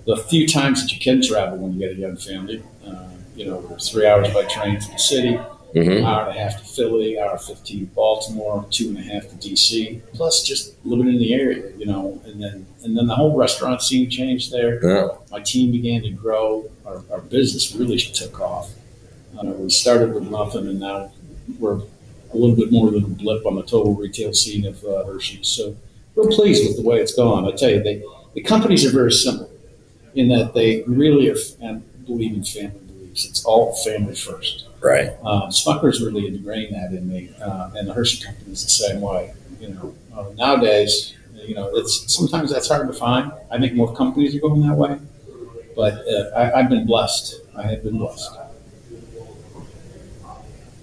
the 0.07 0.17
few 0.17 0.49
times 0.49 0.83
that 0.83 0.93
you 0.93 0.99
can 0.99 1.23
travel 1.23 1.59
when 1.59 1.75
you 1.75 1.79
get 1.79 1.97
a 1.97 2.01
young 2.01 2.17
family, 2.17 2.63
uh, 2.87 3.09
you 3.37 3.47
know, 3.47 3.61
three 3.81 4.07
hours 4.07 4.33
by 4.33 4.45
train 4.45 4.81
to 4.81 4.91
the 4.91 4.99
city, 4.99 5.39
mm-hmm. 5.75 6.05
hour 6.05 6.29
and 6.29 6.37
a 6.37 6.41
half 6.41 6.59
to 6.59 6.65
Philly, 6.65 7.19
hour 7.19 7.39
fifteen 7.39 7.87
to 7.89 7.95
Baltimore, 7.95 8.67
two 8.71 8.89
and 8.89 8.99
a 8.99 9.03
half 9.03 9.29
to 9.29 9.37
DC. 9.37 10.01
Plus, 10.13 10.43
just 10.43 10.75
living 10.85 11.09
in 11.09 11.19
the 11.19 11.35
area, 11.35 11.73
you 11.77 11.87
know, 11.87 12.21
and 12.25 12.43
then 12.43 12.67
and 12.85 12.97
then 12.97 13.07
the 13.07 13.15
whole 13.15 13.37
restaurant 13.37 13.83
scene 13.83 14.11
changed 14.11 14.53
there. 14.53 14.85
Yeah. 14.85 15.09
My 15.31 15.41
team 15.41 15.73
began 15.73 16.03
to 16.03 16.11
grow. 16.11 16.71
Our, 16.85 17.03
our 17.11 17.21
business 17.21 17.75
really 17.75 17.99
took 17.99 18.41
off. 18.41 18.71
Uh, 19.39 19.47
we 19.47 19.71
started 19.71 20.15
with 20.15 20.25
nothing, 20.25 20.67
and 20.67 20.81
now 20.81 21.13
we're 21.59 21.81
a 22.33 22.37
little 22.37 22.57
bit 22.57 22.73
more 22.73 22.91
than 22.91 23.05
a 23.05 23.09
blip 23.09 23.45
on 23.47 23.57
the 23.57 23.63
total 23.63 23.95
retail 23.95 24.33
scene 24.33 24.67
of 24.67 24.83
uh, 24.85 25.05
Hershey's. 25.05 25.49
So 25.49 25.77
we're 26.15 26.29
pleased 26.29 26.67
with 26.67 26.77
the 26.77 26.89
way 26.89 26.99
it's 26.99 27.15
gone. 27.15 27.47
I 27.47 27.55
tell 27.57 27.71
you, 27.71 27.83
they, 27.83 28.03
the 28.35 28.43
companies 28.43 28.87
are 28.87 28.91
very 28.91 29.13
simple 29.13 29.51
in 30.15 30.29
that 30.29 30.55
they 30.55 30.83
really 30.87 31.31
are 31.31 31.37
and 31.61 31.83
believe 32.07 32.35
in 32.35 32.45
family 32.45 32.81
beliefs. 32.81 33.25
It's 33.25 33.45
all 33.45 33.75
family 33.77 34.15
first. 34.15 34.67
Right. 34.83 35.11
Um, 35.23 35.51
Smucker's 35.51 36.03
really 36.03 36.27
ingrained 36.27 36.75
that 36.75 36.93
in 36.93 37.09
me, 37.09 37.31
uh, 37.41 37.71
and 37.77 37.87
the 37.87 37.95
Hershey 37.95 38.25
company 38.25 38.53
is 38.53 38.65
the 38.65 38.71
same 38.71 39.01
way. 39.01 39.33
You 39.61 39.69
know, 39.69 39.95
uh, 40.15 40.25
nowadays, 40.35 41.15
you 41.35 41.55
know, 41.55 41.71
it's 41.75 42.13
sometimes 42.13 42.53
that's 42.53 42.69
hard 42.69 42.89
to 42.89 42.93
find. 42.93 43.33
I 43.51 43.59
think 43.59 43.75
more 43.75 43.95
companies 43.95 44.35
are 44.35 44.41
going 44.41 44.67
that 44.67 44.75
way, 44.77 44.99
but 45.77 45.95
uh, 46.09 46.31
I, 46.37 46.61
I've 46.61 46.69
been 46.69 46.85
blessed. 46.85 47.37
I 47.57 47.63
have 47.63 47.85
been 47.85 47.99
blessed. 47.99 48.37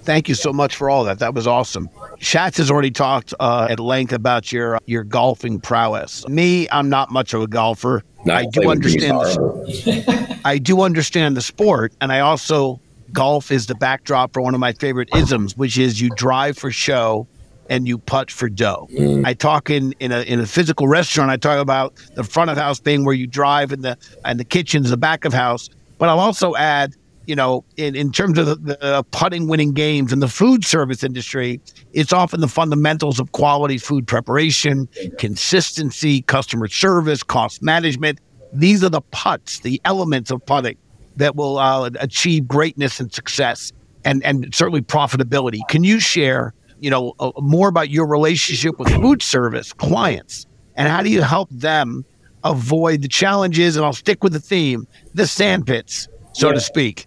Thank 0.03 0.29
you 0.29 0.35
so 0.35 0.53
much 0.53 0.75
for 0.75 0.89
all 0.89 1.03
that. 1.03 1.19
That 1.19 1.33
was 1.33 1.45
awesome. 1.45 1.89
Schatz 2.19 2.57
has 2.57 2.71
already 2.71 2.89
talked 2.89 3.33
uh, 3.39 3.67
at 3.69 3.79
length 3.79 4.13
about 4.13 4.51
your 4.51 4.79
your 4.85 5.03
golfing 5.03 5.59
prowess. 5.59 6.27
Me, 6.27 6.67
I'm 6.71 6.89
not 6.89 7.11
much 7.11 7.33
of 7.33 7.41
a 7.41 7.47
golfer. 7.47 8.03
No, 8.25 8.33
I 8.33 8.45
do 8.45 8.69
understand. 8.69 9.17
The, 9.19 10.39
I 10.45 10.57
do 10.57 10.81
understand 10.81 11.37
the 11.37 11.41
sport, 11.41 11.93
and 12.01 12.11
I 12.11 12.21
also 12.21 12.79
golf 13.13 13.51
is 13.51 13.67
the 13.67 13.75
backdrop 13.75 14.33
for 14.33 14.41
one 14.41 14.53
of 14.53 14.59
my 14.59 14.73
favorite 14.73 15.09
isms, 15.15 15.57
which 15.57 15.77
is 15.77 16.01
you 16.01 16.09
drive 16.15 16.57
for 16.57 16.71
show 16.71 17.27
and 17.69 17.87
you 17.87 17.97
putt 17.97 18.31
for 18.31 18.49
dough. 18.49 18.87
Mm. 18.91 19.25
I 19.25 19.33
talk 19.33 19.69
in, 19.69 19.93
in 19.99 20.11
a 20.11 20.21
in 20.21 20.39
a 20.39 20.45
physical 20.45 20.87
restaurant. 20.87 21.29
I 21.29 21.37
talk 21.37 21.59
about 21.59 21.93
the 22.15 22.23
front 22.23 22.49
of 22.49 22.57
house 22.57 22.79
being 22.79 23.05
where 23.05 23.13
you 23.13 23.27
drive, 23.27 23.71
and 23.71 23.83
the 23.83 23.97
and 24.25 24.39
the 24.39 24.43
kitchen's 24.43 24.89
the 24.89 24.97
back 24.97 25.23
of 25.23 25.33
house. 25.33 25.69
But 25.99 26.09
I'll 26.09 26.19
also 26.19 26.55
add, 26.55 26.95
you 27.27 27.35
know, 27.35 27.63
in, 27.77 27.95
in 27.95 28.11
terms 28.11 28.37
of 28.37 28.45
the, 28.47 28.55
the 28.55 29.05
putting 29.11 29.47
winning 29.47 29.73
games 29.73 30.11
in 30.11 30.19
the 30.19 30.27
food 30.27 30.65
service 30.65 31.03
industry, 31.03 31.61
it's 31.93 32.11
often 32.11 32.41
the 32.41 32.47
fundamentals 32.47 33.19
of 33.19 33.33
quality 33.33 33.77
food 33.77 34.07
preparation, 34.07 34.87
consistency, 35.17 36.21
customer 36.23 36.67
service, 36.67 37.21
cost 37.21 37.61
management. 37.61 38.19
These 38.51 38.83
are 38.83 38.89
the 38.89 39.01
putts, 39.11 39.59
the 39.59 39.79
elements 39.85 40.31
of 40.31 40.43
putting 40.45 40.77
that 41.19 41.35
will 41.35 41.57
uh, 41.57 41.89
achieve 41.99 42.47
greatness 42.47 42.99
and 42.99 43.13
success 43.13 43.71
and, 44.05 44.23
and 44.23 44.53
certainly 44.55 44.81
profitability. 44.81 45.59
Can 45.67 45.83
you 45.83 45.99
share, 45.99 46.53
you 46.79 46.89
know, 46.89 47.13
uh, 47.19 47.31
more 47.37 47.67
about 47.67 47.89
your 47.89 48.07
relationship 48.07 48.79
with 48.79 48.89
food 48.89 49.21
service 49.21 49.73
clients 49.73 50.47
and 50.75 50.87
how 50.87 51.03
do 51.03 51.09
you 51.09 51.21
help 51.21 51.49
them 51.51 52.05
avoid 52.43 53.01
the 53.01 53.07
challenges? 53.07 53.75
And 53.75 53.85
I'll 53.85 53.93
stick 53.93 54.23
with 54.23 54.33
the 54.33 54.39
theme, 54.39 54.87
the 55.13 55.27
sandpits, 55.27 56.07
so 56.33 56.47
yeah. 56.47 56.53
to 56.53 56.59
speak. 56.61 57.05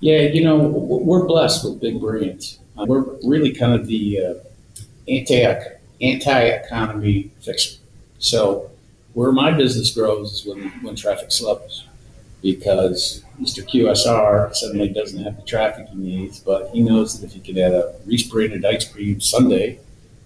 Yeah, 0.00 0.20
you 0.20 0.44
know, 0.44 0.58
we're 0.58 1.26
blessed 1.26 1.64
with 1.64 1.80
big 1.80 2.00
brands. 2.00 2.58
Uh, 2.76 2.84
we're 2.86 3.04
really 3.22 3.52
kind 3.52 3.72
of 3.72 3.86
the 3.86 4.20
uh, 4.20 4.34
anti 5.08 5.44
anti 6.02 6.40
economy 6.40 7.30
fixer. 7.40 7.78
So 8.18 8.70
where 9.14 9.32
my 9.32 9.52
business 9.52 9.94
grows 9.94 10.32
is 10.32 10.46
when 10.46 10.70
when 10.82 10.96
traffic 10.96 11.30
slows 11.30 11.86
because 12.42 13.24
Mr. 13.40 13.64
QSR 13.64 14.54
suddenly 14.54 14.88
doesn't 14.88 15.22
have 15.22 15.36
the 15.36 15.42
traffic 15.42 15.88
he 15.88 15.96
needs, 15.96 16.40
but 16.40 16.70
he 16.70 16.82
knows 16.82 17.18
that 17.18 17.26
if 17.26 17.32
he 17.32 17.40
can 17.40 17.56
add 17.58 17.72
a 17.72 17.94
Reese 18.04 18.28
branded 18.28 18.64
ice 18.64 18.86
cream 18.90 19.20
sundae 19.20 19.78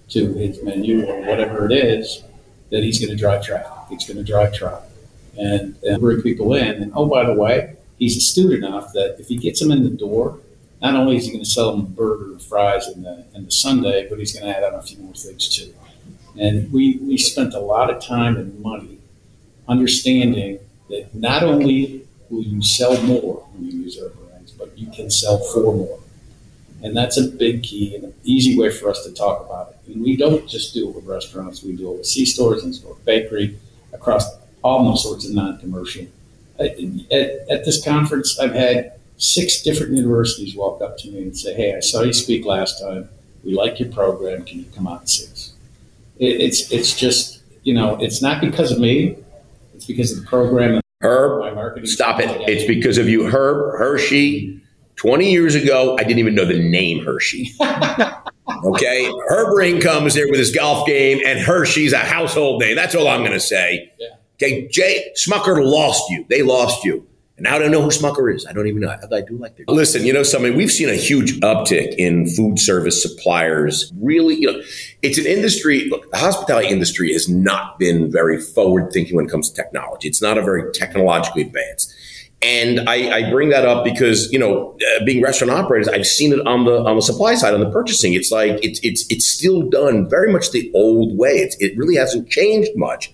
to 0.08 0.32
his 0.34 0.62
menu 0.62 1.06
or 1.06 1.20
whatever 1.20 1.66
it 1.66 1.72
is, 1.72 2.22
that 2.70 2.82
he's 2.82 2.98
going 2.98 3.10
to 3.10 3.16
drive 3.16 3.44
traffic. 3.44 3.72
He's 3.90 4.06
going 4.06 4.16
to 4.16 4.24
drive 4.24 4.54
traffic 4.54 4.90
and, 5.38 5.76
and 5.82 6.00
bring 6.00 6.22
people 6.22 6.54
in. 6.54 6.82
And 6.82 6.92
oh, 6.94 7.06
by 7.06 7.24
the 7.24 7.34
way, 7.34 7.76
he's 7.98 8.16
astute 8.16 8.52
enough 8.52 8.92
that 8.94 9.16
if 9.18 9.28
he 9.28 9.36
gets 9.36 9.60
them 9.60 9.70
in 9.70 9.84
the 9.84 9.90
door, 9.90 10.40
not 10.80 10.94
only 10.94 11.16
is 11.16 11.26
he 11.26 11.32
going 11.32 11.44
to 11.44 11.50
sell 11.50 11.72
them 11.72 11.80
a 11.80 11.88
burger 11.88 12.32
and 12.32 12.42
fries 12.42 12.86
and 12.86 13.04
the, 13.04 13.24
and 13.34 13.46
the 13.46 13.50
sundae, 13.50 14.08
but 14.08 14.18
he's 14.18 14.32
going 14.32 14.50
to 14.50 14.56
add 14.56 14.64
on 14.64 14.74
a 14.74 14.82
few 14.82 14.98
more 14.98 15.14
things 15.14 15.48
too. 15.48 15.72
And 16.38 16.70
we, 16.72 16.98
we 16.98 17.16
spent 17.16 17.54
a 17.54 17.60
lot 17.60 17.90
of 17.90 18.02
time 18.02 18.36
and 18.36 18.58
money 18.60 18.98
understanding 19.68 20.58
that 20.90 21.14
not 21.14 21.42
only 21.42 22.05
will 22.30 22.42
you 22.42 22.62
sell 22.62 23.00
more 23.02 23.46
when 23.52 23.70
you 23.70 23.80
use 23.80 23.96
brands, 23.96 24.52
but 24.52 24.76
you 24.76 24.90
can 24.90 25.10
sell 25.10 25.38
for 25.38 25.62
more. 25.62 25.98
And 26.82 26.96
that's 26.96 27.16
a 27.16 27.28
big 27.28 27.62
key 27.62 27.94
and 27.94 28.04
an 28.04 28.14
easy 28.24 28.58
way 28.58 28.70
for 28.70 28.90
us 28.90 29.04
to 29.04 29.12
talk 29.12 29.44
about 29.44 29.70
it. 29.70 29.92
And 29.92 30.02
we 30.02 30.16
don't 30.16 30.46
just 30.46 30.74
do 30.74 30.88
it 30.88 30.94
with 30.94 31.06
restaurants, 31.06 31.62
we 31.62 31.74
do 31.74 31.92
it 31.92 31.98
with 31.98 32.06
C 32.06 32.24
stores 32.26 32.62
and 32.62 32.74
store 32.74 32.96
bakery 33.04 33.58
across 33.92 34.26
all 34.62 34.96
sorts 34.96 35.26
of 35.26 35.34
non 35.34 35.58
commercial. 35.58 36.06
At, 36.58 36.78
at, 37.12 37.50
at, 37.50 37.64
this 37.64 37.84
conference, 37.84 38.38
I've 38.38 38.54
had 38.54 38.92
six 39.18 39.62
different 39.62 39.92
universities 39.92 40.54
walk 40.56 40.80
up 40.80 40.96
to 40.98 41.08
me 41.10 41.22
and 41.22 41.36
say, 41.36 41.54
Hey, 41.54 41.74
I 41.74 41.80
saw 41.80 42.02
you 42.02 42.12
speak 42.12 42.44
last 42.44 42.80
time. 42.80 43.08
We 43.44 43.54
like 43.54 43.78
your 43.78 43.90
program. 43.90 44.44
Can 44.44 44.60
you 44.60 44.64
come 44.74 44.86
out 44.86 45.00
and 45.00 45.08
see 45.08 45.30
us? 45.30 45.52
It, 46.18 46.40
it's, 46.40 46.72
it's 46.72 46.98
just, 46.98 47.42
you 47.62 47.74
know, 47.74 47.96
it's 48.00 48.22
not 48.22 48.40
because 48.40 48.72
of 48.72 48.78
me, 48.78 49.16
it's 49.74 49.86
because 49.86 50.12
of 50.12 50.20
the 50.20 50.26
program 50.26 50.80
Herb, 51.06 51.86
stop 51.86 52.20
it. 52.20 52.28
It's 52.48 52.66
because 52.66 52.98
of 52.98 53.08
you, 53.08 53.26
Herb 53.26 53.78
Hershey. 53.78 54.60
20 54.96 55.30
years 55.30 55.54
ago, 55.54 55.94
I 55.98 56.04
didn't 56.04 56.20
even 56.20 56.34
know 56.34 56.46
the 56.46 56.58
name 56.58 57.04
Hershey. 57.04 57.52
okay. 58.64 59.12
Herb 59.28 59.54
Ring 59.54 59.80
comes 59.80 60.14
there 60.14 60.26
with 60.28 60.38
his 60.38 60.54
golf 60.54 60.86
game, 60.86 61.20
and 61.26 61.38
Hershey's 61.38 61.92
a 61.92 61.98
household 61.98 62.62
name. 62.62 62.76
That's 62.76 62.94
all 62.94 63.06
I'm 63.06 63.20
going 63.20 63.32
to 63.32 63.40
say. 63.40 63.92
Yeah. 63.98 64.08
Okay. 64.36 64.68
Jay 64.68 65.12
Smucker 65.16 65.62
lost 65.64 66.10
you. 66.10 66.24
They 66.28 66.42
lost 66.42 66.84
you. 66.84 67.06
And 67.36 67.44
now 67.44 67.56
I 67.56 67.58
don't 67.58 67.70
know 67.70 67.82
who 67.82 67.90
Smucker 67.90 68.34
is. 68.34 68.46
I 68.46 68.52
don't 68.52 68.66
even 68.66 68.80
know. 68.80 68.88
I, 68.88 69.16
I 69.16 69.20
do 69.20 69.36
like 69.36 69.56
their. 69.56 69.66
Listen, 69.68 70.06
you 70.06 70.12
know 70.12 70.22
something? 70.22 70.56
We've 70.56 70.72
seen 70.72 70.88
a 70.88 70.94
huge 70.94 71.38
uptick 71.40 71.94
in 71.98 72.26
food 72.30 72.58
service 72.58 73.02
suppliers. 73.02 73.92
Really, 74.00 74.36
you 74.36 74.52
know, 74.52 74.62
it's 75.02 75.18
an 75.18 75.26
industry. 75.26 75.88
Look, 75.90 76.10
the 76.10 76.16
hospitality 76.16 76.68
industry 76.68 77.12
has 77.12 77.28
not 77.28 77.78
been 77.78 78.10
very 78.10 78.40
forward 78.40 78.90
thinking 78.90 79.16
when 79.16 79.26
it 79.26 79.30
comes 79.30 79.50
to 79.50 79.54
technology. 79.54 80.08
It's 80.08 80.22
not 80.22 80.38
a 80.38 80.42
very 80.42 80.72
technologically 80.72 81.42
advanced. 81.42 81.94
And 82.40 82.88
I, 82.88 83.16
I 83.16 83.30
bring 83.30 83.50
that 83.50 83.66
up 83.66 83.84
because 83.84 84.30
you 84.32 84.38
know, 84.38 84.76
uh, 84.96 85.04
being 85.04 85.22
restaurant 85.22 85.52
operators, 85.52 85.88
I've 85.88 86.06
seen 86.06 86.32
it 86.32 86.46
on 86.46 86.64
the 86.64 86.78
on 86.84 86.96
the 86.96 87.02
supply 87.02 87.34
side, 87.34 87.52
on 87.52 87.60
the 87.60 87.70
purchasing. 87.70 88.14
It's 88.14 88.30
like 88.30 88.58
it's 88.64 88.80
it's 88.82 89.04
it's 89.10 89.26
still 89.26 89.62
done 89.62 90.08
very 90.08 90.32
much 90.32 90.52
the 90.52 90.70
old 90.74 91.18
way. 91.18 91.32
It's, 91.32 91.56
it 91.56 91.76
really 91.76 91.96
hasn't 91.96 92.30
changed 92.30 92.70
much. 92.76 93.12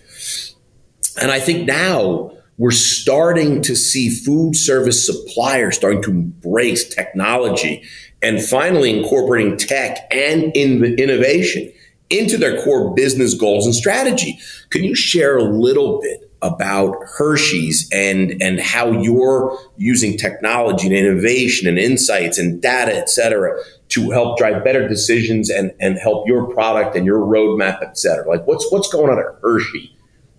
And 1.20 1.30
I 1.30 1.40
think 1.40 1.66
now 1.66 2.32
we're 2.62 2.70
starting 2.70 3.60
to 3.60 3.74
see 3.74 4.08
food 4.08 4.54
service 4.54 5.04
suppliers 5.04 5.74
starting 5.74 6.00
to 6.00 6.12
embrace 6.12 6.88
technology 6.88 7.82
and 8.22 8.40
finally 8.40 8.96
incorporating 8.96 9.56
tech 9.56 10.06
and 10.12 10.44
in 10.54 10.80
the 10.80 10.94
innovation 10.94 11.72
into 12.08 12.38
their 12.38 12.62
core 12.62 12.94
business 12.94 13.34
goals 13.34 13.66
and 13.66 13.74
strategy. 13.74 14.38
Can 14.70 14.84
you 14.84 14.94
share 14.94 15.36
a 15.36 15.42
little 15.42 16.00
bit 16.00 16.30
about 16.40 16.94
Hershey's 17.18 17.88
and 17.92 18.40
and 18.40 18.60
how 18.60 18.92
you're 18.92 19.58
using 19.76 20.16
technology 20.16 20.86
and 20.86 20.94
innovation 20.94 21.66
and 21.66 21.80
insights 21.80 22.38
and 22.38 22.62
data, 22.62 22.96
et 22.96 23.10
cetera, 23.10 23.60
to 23.88 24.10
help 24.12 24.38
drive 24.38 24.62
better 24.62 24.86
decisions 24.86 25.50
and 25.50 25.72
and 25.80 25.98
help 25.98 26.28
your 26.28 26.46
product 26.54 26.94
and 26.94 27.06
your 27.06 27.26
roadmap, 27.26 27.82
et 27.82 27.98
cetera? 27.98 28.28
Like 28.28 28.46
what's 28.46 28.70
what's 28.70 28.86
going 28.86 29.10
on 29.10 29.18
at 29.18 29.26
Hershey? 29.42 29.91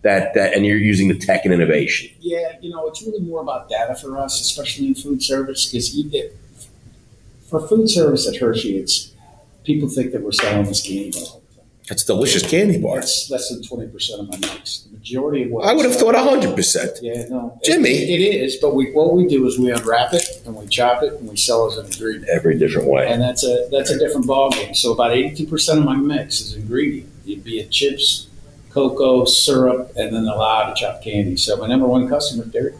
That, 0.03 0.33
that 0.35 0.53
and 0.53 0.65
you're 0.65 0.77
using 0.77 1.07
the 1.07 1.15
tech 1.17 1.45
and 1.45 1.53
innovation. 1.53 2.09
Yeah, 2.19 2.57
you 2.61 2.69
know, 2.69 2.87
it's 2.87 3.01
really 3.01 3.21
more 3.21 3.41
about 3.41 3.69
data 3.69 3.95
for 3.95 4.17
us, 4.17 4.39
especially 4.41 4.87
in 4.87 4.95
food 4.95 5.23
service, 5.23 5.65
because 5.65 5.95
you 5.95 6.09
get 6.09 6.35
for 7.49 7.65
food 7.67 7.89
service 7.89 8.27
at 8.27 8.35
Hershey, 8.37 8.77
it's 8.77 9.11
people 9.63 9.87
think 9.87 10.11
that 10.11 10.21
we're 10.21 10.31
selling 10.31 10.65
this 10.65 10.81
candy 10.81 11.11
bar. 11.11 11.21
all 11.21 11.41
the 11.49 11.55
time. 11.61 11.67
That's 11.87 12.03
delicious 12.03 12.49
candy 12.49 12.79
bars. 12.81 13.27
That's 13.29 13.31
less 13.31 13.49
than 13.49 13.63
twenty 13.63 13.87
percent 13.89 14.21
of 14.21 14.29
my 14.29 14.37
mix. 14.37 14.79
The 14.79 14.97
majority 14.97 15.43
of 15.43 15.51
what 15.51 15.65
I 15.65 15.73
would 15.73 15.85
have 15.85 15.95
thought 15.95 16.15
hundred 16.15 16.55
percent. 16.55 16.99
Yeah, 17.01 17.25
no, 17.29 17.57
it- 17.61 17.65
Jimmy. 17.65 17.89
it 17.91 18.19
is. 18.43 18.57
But 18.57 18.75
we 18.75 18.91
what 18.91 19.13
we 19.13 19.27
do 19.27 19.45
is 19.47 19.57
we 19.59 19.71
unwrap 19.71 20.13
it 20.13 20.25
and 20.45 20.55
we 20.55 20.67
chop 20.67 21.03
it 21.03 21.13
and 21.13 21.29
we 21.29 21.37
sell 21.37 21.67
it 21.67 21.73
as 21.73 21.77
an 21.79 21.85
ingredient, 21.93 22.27
Every 22.29 22.57
different 22.57 22.87
way. 22.89 23.07
and 23.07 23.21
that's 23.21 23.43
a 23.45 23.67
that's 23.71 23.89
a 23.91 23.97
different 23.99 24.25
ballgame. 24.27 24.75
So 24.75 24.91
about 24.91 25.13
eighty 25.13 25.33
two 25.35 25.45
percent 25.49 25.79
of 25.79 25.85
my 25.85 25.95
mix 25.95 26.41
is 26.41 26.55
ingredient. 26.55 27.09
It'd 27.25 27.43
be 27.45 27.59
it 27.59 27.69
chips, 27.71 28.27
cocoa, 28.73 29.25
syrup, 29.25 29.91
and 29.95 30.13
then 30.15 30.23
a 30.25 30.35
lot 30.35 30.69
of 30.69 30.75
chopped 30.75 31.03
candy. 31.03 31.37
So 31.37 31.55
my 31.57 31.67
number 31.67 31.85
one 31.87 32.07
customer 32.09 32.43
is 32.43 32.49
Dairy 32.51 32.71
Queen. 32.71 32.79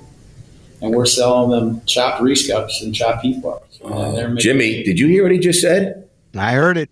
And 0.82 0.94
we're 0.94 1.06
selling 1.06 1.50
them 1.52 1.82
chopped 1.86 2.22
Reese 2.22 2.48
cups 2.48 2.82
and 2.82 2.94
chopped 2.94 3.22
Heath 3.24 3.42
bars. 3.42 3.62
And 3.86 4.38
Jimmy, 4.40 4.84
did 4.84 5.00
you 5.00 5.08
hear 5.08 5.24
what 5.24 5.32
he 5.32 5.40
just 5.40 5.62
said? 5.62 6.10
I 6.36 6.54
heard 6.54 6.78
it. 6.78 6.90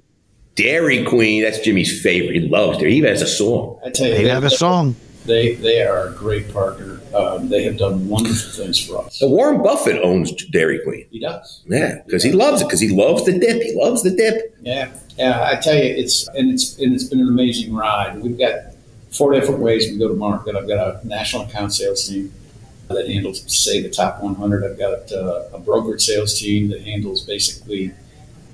Dairy 0.56 1.04
Queen, 1.06 1.44
that's 1.44 1.60
Jimmy's 1.60 2.02
favorite. 2.02 2.34
He 2.36 2.48
loves 2.48 2.78
Dairy. 2.78 2.92
He 2.92 2.98
even 3.00 3.10
has 3.10 3.22
a 3.22 3.28
song. 3.28 3.80
I 3.86 3.90
tell 3.90 4.08
you, 4.08 4.14
They 4.14 4.24
they, 4.24 4.30
have 4.30 4.44
a 4.44 4.50
song. 4.50 4.96
they 5.26 5.56
they 5.56 5.82
are 5.82 6.08
a 6.10 6.12
great 6.12 6.54
partner. 6.54 7.00
Um, 7.16 7.50
they 7.50 7.64
have 7.64 7.78
done 7.78 8.08
wonderful 8.08 8.52
things 8.64 8.80
for 8.86 9.04
us. 9.06 9.18
So 9.18 9.28
Warren 9.28 9.62
Buffett 9.64 10.02
owns 10.04 10.32
Dairy 10.48 10.80
Queen. 10.84 11.06
He 11.10 11.20
does. 11.20 11.62
Yeah, 11.68 12.02
because 12.06 12.24
he 12.24 12.32
loves 12.32 12.62
it. 12.62 12.66
Because 12.66 12.80
he 12.82 12.90
loves 12.90 13.26
the 13.26 13.38
dip. 13.38 13.62
He 13.62 13.74
loves 13.76 14.04
the 14.04 14.12
dip. 14.12 14.56
Yeah, 14.62 14.92
yeah. 15.18 15.44
I 15.50 15.56
tell 15.56 15.76
you, 15.76 15.84
it's 15.84 16.28
and 16.30 16.52
it's 16.54 16.78
and 16.80 16.94
it's 16.94 17.06
been 17.06 17.20
an 17.22 17.28
amazing 17.28 17.74
ride. 17.74 18.22
We've 18.22 18.38
got 18.38 18.54
four 19.12 19.34
different 19.34 19.60
ways 19.60 19.90
we 19.92 19.98
go 19.98 20.08
to 20.08 20.14
market. 20.14 20.56
I've 20.56 20.68
got 20.68 21.04
a 21.04 21.08
national 21.08 21.44
account 21.44 21.74
sales 21.74 22.08
team 22.08 22.32
that 22.88 23.08
handles, 23.08 23.44
say, 23.48 23.82
the 23.82 23.90
top 23.90 24.22
100. 24.22 24.64
I've 24.70 24.78
got 24.78 25.12
uh, 25.12 25.44
a 25.54 25.60
brokered 25.60 26.02
sales 26.02 26.38
team 26.40 26.70
that 26.70 26.82
handles 26.82 27.24
basically. 27.24 27.92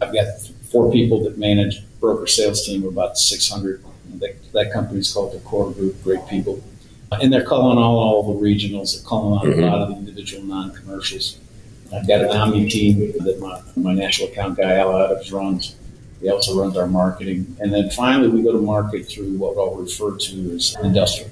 I've 0.02 0.14
got 0.14 0.28
four 0.72 0.92
people 0.92 1.24
that 1.24 1.38
manage 1.38 1.82
broker 2.00 2.28
sales 2.28 2.66
team 2.66 2.84
of 2.84 2.92
about 2.94 3.18
600. 3.18 3.84
That, 4.20 4.36
that 4.54 4.94
is 4.94 5.14
called 5.14 5.34
the 5.34 5.40
Core 5.40 5.72
Group. 5.72 6.02
Great 6.04 6.26
people, 6.28 6.64
and 7.12 7.32
they're 7.32 7.44
calling 7.44 7.78
all 7.78 7.98
all 8.00 8.34
the 8.34 8.40
regionals. 8.40 8.96
They're 8.96 9.06
calling 9.08 9.38
on 9.40 9.46
Mhm. 9.48 9.64
a 9.64 9.66
lot 9.66 9.82
of 9.82 9.90
the 9.90 9.96
individual 9.96 10.44
non-commercials. 10.44 11.38
I've 11.94 12.08
got 12.08 12.22
an 12.22 12.30
Omni 12.32 12.70
team 12.70 13.14
that 13.20 13.40
my, 13.40 13.62
my 13.76 13.94
national 13.94 14.30
account 14.30 14.58
guy 14.58 14.76
Al 14.76 14.98
Adams 14.98 15.32
runs. 15.32 15.76
He 16.22 16.30
also 16.30 16.60
runs 16.60 16.76
our 16.78 16.88
marketing. 16.88 17.56
And 17.60 17.74
then 17.74 17.90
finally, 17.92 18.30
we 18.30 18.42
go 18.42 18.52
to 18.52 18.62
market 18.62 19.08
through 19.08 19.38
what 19.38 19.58
I'll 19.58 19.76
refer 19.76 20.18
to 20.18 20.52
as 20.56 20.76
industrial. 20.84 21.32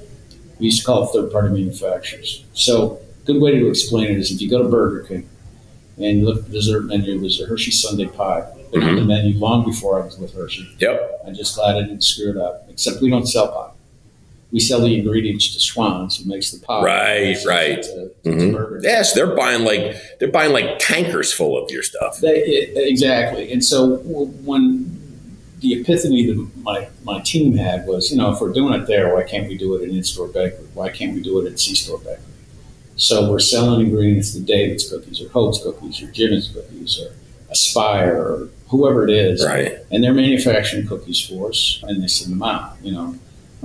We 0.60 0.68
used 0.68 0.82
to 0.82 0.86
call 0.86 1.04
it 1.04 1.12
third 1.12 1.32
party 1.32 1.50
manufacturers. 1.50 2.46
So, 2.54 3.00
good 3.25 3.42
way 3.42 3.60
to 3.60 3.68
explain 3.68 4.12
it 4.12 4.20
is 4.20 4.32
if 4.32 4.42
you 4.42 4.50
go 4.50 4.62
to 4.62 4.70
Burger 4.70 5.08
King 5.08 5.30
and 5.98 6.20
you 6.20 6.25
look 6.25 6.38
at 6.38 6.46
the 6.46 6.51
dessert 6.51 6.86
menu, 6.86 7.20
there's 7.20 7.42
a 7.42 7.46
Hershey 7.46 7.72
Sundae 7.72 8.08
pie. 8.08 8.51
Been 8.72 8.84
on 8.84 8.96
the 8.96 9.01
mm-hmm. 9.01 9.08
menu 9.08 9.38
long 9.38 9.63
before 9.65 10.01
I 10.01 10.06
was 10.06 10.18
with 10.18 10.34
Hershey. 10.34 10.75
Yep. 10.80 11.22
I'm 11.25 11.36
just 11.36 11.56
glad 11.56 11.77
I 11.77 11.82
didn't 11.82 12.04
screw 12.04 12.32
it 12.32 12.38
up. 12.38 12.65
Except 12.70 13.01
we 13.01 13.10
don't 13.10 13.25
sell 13.25 13.48
pie. 13.48 13.72
We 14.55 14.62
sell 14.62 14.79
the 14.79 14.97
ingredients 14.97 15.53
to 15.53 15.59
Schwan's 15.59 16.15
who 16.15 16.29
makes 16.29 16.51
the 16.51 16.65
pie. 16.65 16.81
Right, 16.81 17.38
right. 17.45 17.83
to- 17.83 18.12
to 18.24 18.29
Mhm. 18.29 18.79
Yes, 18.83 19.12
they're 19.13 19.35
buying 19.35 19.65
like 19.65 19.97
they're 20.19 20.31
buying 20.31 20.53
like 20.53 20.79
tankers 20.79 21.33
full 21.33 21.62
of 21.62 21.69
your 21.69 21.83
stuff. 21.83 22.21
They, 22.21 22.39
it, 22.39 22.71
exactly. 22.89 23.51
And 23.51 23.62
so 23.62 23.97
when 23.97 24.63
the 25.59 25.74
epiphany 25.81 26.25
that 26.27 26.47
my, 26.63 26.88
my 27.03 27.19
team 27.19 27.57
had 27.57 27.85
was, 27.85 28.09
you 28.12 28.17
know, 28.17 28.31
if 28.33 28.39
we're 28.39 28.53
doing 28.53 28.74
it 28.79 28.88
there, 28.88 29.13
why 29.13 29.24
can't 29.24 29.50
we 29.50 29.57
do 29.57 29.75
it 29.75 29.83
in 29.83 29.93
in-store 29.93 30.29
bakery? 30.29 30.67
Why 30.74 30.89
can't 30.89 31.13
we 31.13 31.21
do 31.21 31.38
it 31.45 31.51
at 31.51 31.59
C-store 31.59 31.97
bakery? 31.97 32.19
So 32.95 33.29
we're 33.29 33.39
selling 33.39 33.81
ingredients 33.88 34.31
to 34.35 34.39
David's 34.39 34.89
cookies 34.89 35.19
or 35.21 35.27
Hope's 35.29 35.62
cookies 35.62 36.01
or 36.01 36.07
Jimmy's 36.12 36.47
cookies 36.47 36.97
or 37.01 37.12
Aspire 37.50 38.15
or 38.17 38.50
whoever 38.69 39.03
it 39.05 39.13
is. 39.13 39.45
Right. 39.45 39.74
And 39.91 40.01
they're 40.01 40.13
manufacturing 40.13 40.88
cookies 40.88 41.19
for 41.19 41.50
us 41.50 41.79
and 41.83 42.01
they 42.01 42.07
send 42.07 42.31
them 42.31 42.43
out, 42.43 42.77
you 42.81 42.93
know. 42.93 43.15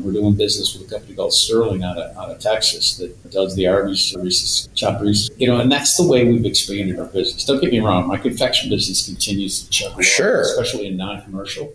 We're 0.03 0.13
doing 0.13 0.35
business 0.35 0.75
with 0.75 0.87
a 0.87 0.91
company 0.91 1.15
called 1.15 1.33
Sterling 1.33 1.83
out 1.83 1.99
of, 1.99 2.17
out 2.17 2.31
of 2.31 2.39
Texas 2.41 2.97
that 2.97 3.31
does 3.31 3.55
the 3.57 3.67
Arby's, 3.67 4.15
Reese's, 4.17 4.69
Reese's. 5.01 5.31
You 5.39 5.47
know, 5.47 5.59
and 5.61 5.71
that's 5.71 5.97
the 5.97 6.07
way 6.07 6.25
we've 6.27 6.45
expanded 6.45 6.99
our 6.99 7.07
business. 7.07 7.45
Don't 7.45 7.61
get 7.61 7.71
me 7.71 7.81
wrong, 7.81 8.07
my 8.09 8.17
confection 8.17 8.71
business 8.71 9.07
continues 9.07 9.63
to 9.63 9.71
chug 9.71 9.93
along, 9.93 10.03
Sure. 10.03 10.41
especially 10.43 10.87
in 10.87 10.97
non-commercial. 10.97 11.67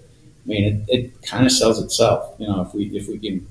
I 0.45 0.47
mean, 0.47 0.85
it, 0.87 0.93
it 0.99 1.21
kind 1.23 1.45
of 1.45 1.51
sells 1.51 1.81
itself. 1.81 2.35
You 2.39 2.47
know, 2.47 2.61
if 2.61 2.73
we 2.73 2.85
if 2.95 3.07
we 3.07 3.17
can, 3.17 3.47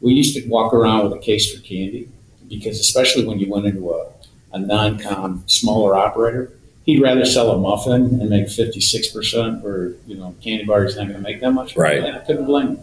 we 0.00 0.14
used 0.14 0.34
to 0.36 0.46
walk 0.48 0.74
around 0.74 1.04
with 1.04 1.12
a 1.12 1.20
case 1.22 1.54
for 1.54 1.62
candy 1.62 2.08
because 2.48 2.80
especially 2.80 3.24
when 3.26 3.38
you 3.38 3.48
went 3.50 3.66
into 3.66 3.90
a, 3.92 4.10
a 4.52 4.58
non-com 4.58 5.44
smaller 5.46 5.94
operator, 5.94 6.50
he'd 6.86 7.00
rather 7.00 7.24
sell 7.24 7.50
a 7.52 7.58
muffin 7.58 8.20
and 8.20 8.30
make 8.30 8.48
fifty 8.48 8.80
six 8.80 9.06
percent, 9.08 9.64
or 9.64 9.94
you 10.08 10.16
know, 10.16 10.34
candy 10.42 10.64
bar 10.64 10.84
is 10.84 10.96
not 10.96 11.02
going 11.04 11.14
to 11.16 11.22
make 11.22 11.40
that 11.40 11.52
much. 11.52 11.76
Right. 11.76 12.02
I 12.02 12.18
couldn't 12.20 12.46
blame 12.46 12.68
him. 12.68 12.80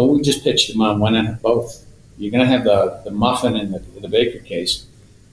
But 0.00 0.06
we 0.06 0.22
just 0.22 0.42
pitched 0.42 0.72
them 0.72 0.80
on 0.80 0.98
why 0.98 1.10
not 1.10 1.26
have 1.26 1.42
both? 1.42 1.84
You're 2.16 2.30
going 2.30 2.40
to 2.40 2.50
have 2.50 2.64
the, 2.64 3.02
the 3.04 3.10
muffin 3.10 3.54
in 3.54 3.70
the, 3.72 3.80
the 4.00 4.08
baker 4.08 4.38
case. 4.38 4.86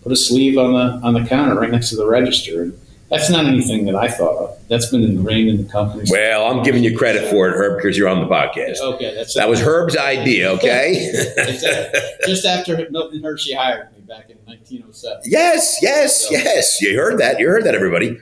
Put 0.03 0.11
a 0.11 0.15
sleeve 0.17 0.57
on 0.57 0.73
the 0.73 1.07
on 1.07 1.13
the 1.13 1.23
counter 1.25 1.55
right 1.55 1.71
next 1.71 1.89
to 1.91 1.95
the 1.95 2.05
register. 2.05 2.63
And 2.63 2.77
that's 3.09 3.29
not 3.29 3.45
anything 3.45 3.85
that 3.85 3.95
I 3.95 4.09
thought 4.09 4.35
of. 4.37 4.59
That's 4.67 4.87
been 4.87 5.05
ingrained 5.05 5.47
in 5.47 5.65
the 5.65 5.71
company. 5.71 6.03
Well, 6.11 6.47
I'm 6.47 6.63
giving 6.63 6.83
you 6.83 6.97
credit 6.97 7.31
for 7.31 7.47
it, 7.47 7.53
Herb, 7.53 7.77
because 7.77 7.97
you're 7.97 8.09
on 8.09 8.19
the 8.19 8.27
podcast. 8.27 8.81
Okay, 8.81 9.15
that's 9.15 9.35
That 9.35 9.47
was 9.47 9.61
Herb's 9.61 9.95
idea, 9.95 10.51
okay? 10.55 11.11
Exactly. 11.37 12.01
just 12.25 12.45
after 12.45 12.75
Milton 12.89 13.23
Hershey 13.23 13.53
hired 13.53 13.89
me 13.93 14.01
back 14.01 14.29
in 14.29 14.35
1907. 14.43 15.21
yes, 15.23 15.77
yes, 15.81 16.27
yes. 16.29 16.81
You 16.81 16.97
heard 16.97 17.19
that. 17.21 17.39
You 17.39 17.47
heard 17.47 17.63
that, 17.63 17.73
everybody. 17.73 18.19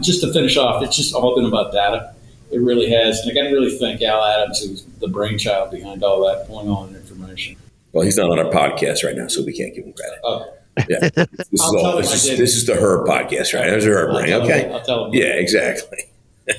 Just 0.00 0.20
to 0.20 0.30
finish 0.34 0.58
off, 0.58 0.82
it's 0.82 0.96
just 0.96 1.14
all 1.14 1.34
been 1.34 1.46
about 1.46 1.72
data. 1.72 2.14
It 2.50 2.60
really 2.60 2.90
has. 2.90 3.20
And 3.20 3.30
I 3.30 3.34
got 3.34 3.48
to 3.48 3.54
really 3.54 3.76
thank 3.78 4.00
Al 4.02 4.24
Adams, 4.24 4.60
who's 4.60 4.84
the 5.00 5.08
brainchild 5.08 5.70
behind 5.70 6.02
all 6.02 6.26
that, 6.26 6.46
pulling 6.46 6.68
all 6.68 6.86
that 6.86 6.96
information. 6.96 7.56
Well, 7.92 8.04
he's 8.04 8.16
not 8.16 8.30
on 8.30 8.38
our 8.38 8.50
podcast 8.50 9.04
right 9.04 9.16
now, 9.16 9.28
so 9.28 9.44
we 9.44 9.52
can't 9.56 9.74
give 9.74 9.84
him 9.84 9.92
credit. 9.92 10.18
Okay. 10.24 10.50
Yeah. 10.88 11.24
This 11.32 11.48
is, 11.52 11.60
I'll 11.60 11.72
tell 11.72 11.86
all, 11.86 11.96
this, 11.96 12.24
is, 12.26 12.38
this 12.38 12.54
is 12.56 12.66
the 12.66 12.74
Herb 12.74 13.06
podcast, 13.06 13.52
right? 13.52 13.68
There's 13.68 13.84
a 13.84 13.90
Herb 13.90 14.10
I'll 14.10 14.18
ring, 14.20 14.28
him- 14.28 14.42
okay? 14.42 14.70
I'll 14.70 14.80
tell 14.82 15.06
him. 15.06 15.14
Yeah, 15.14 15.34
exactly. 15.34 15.98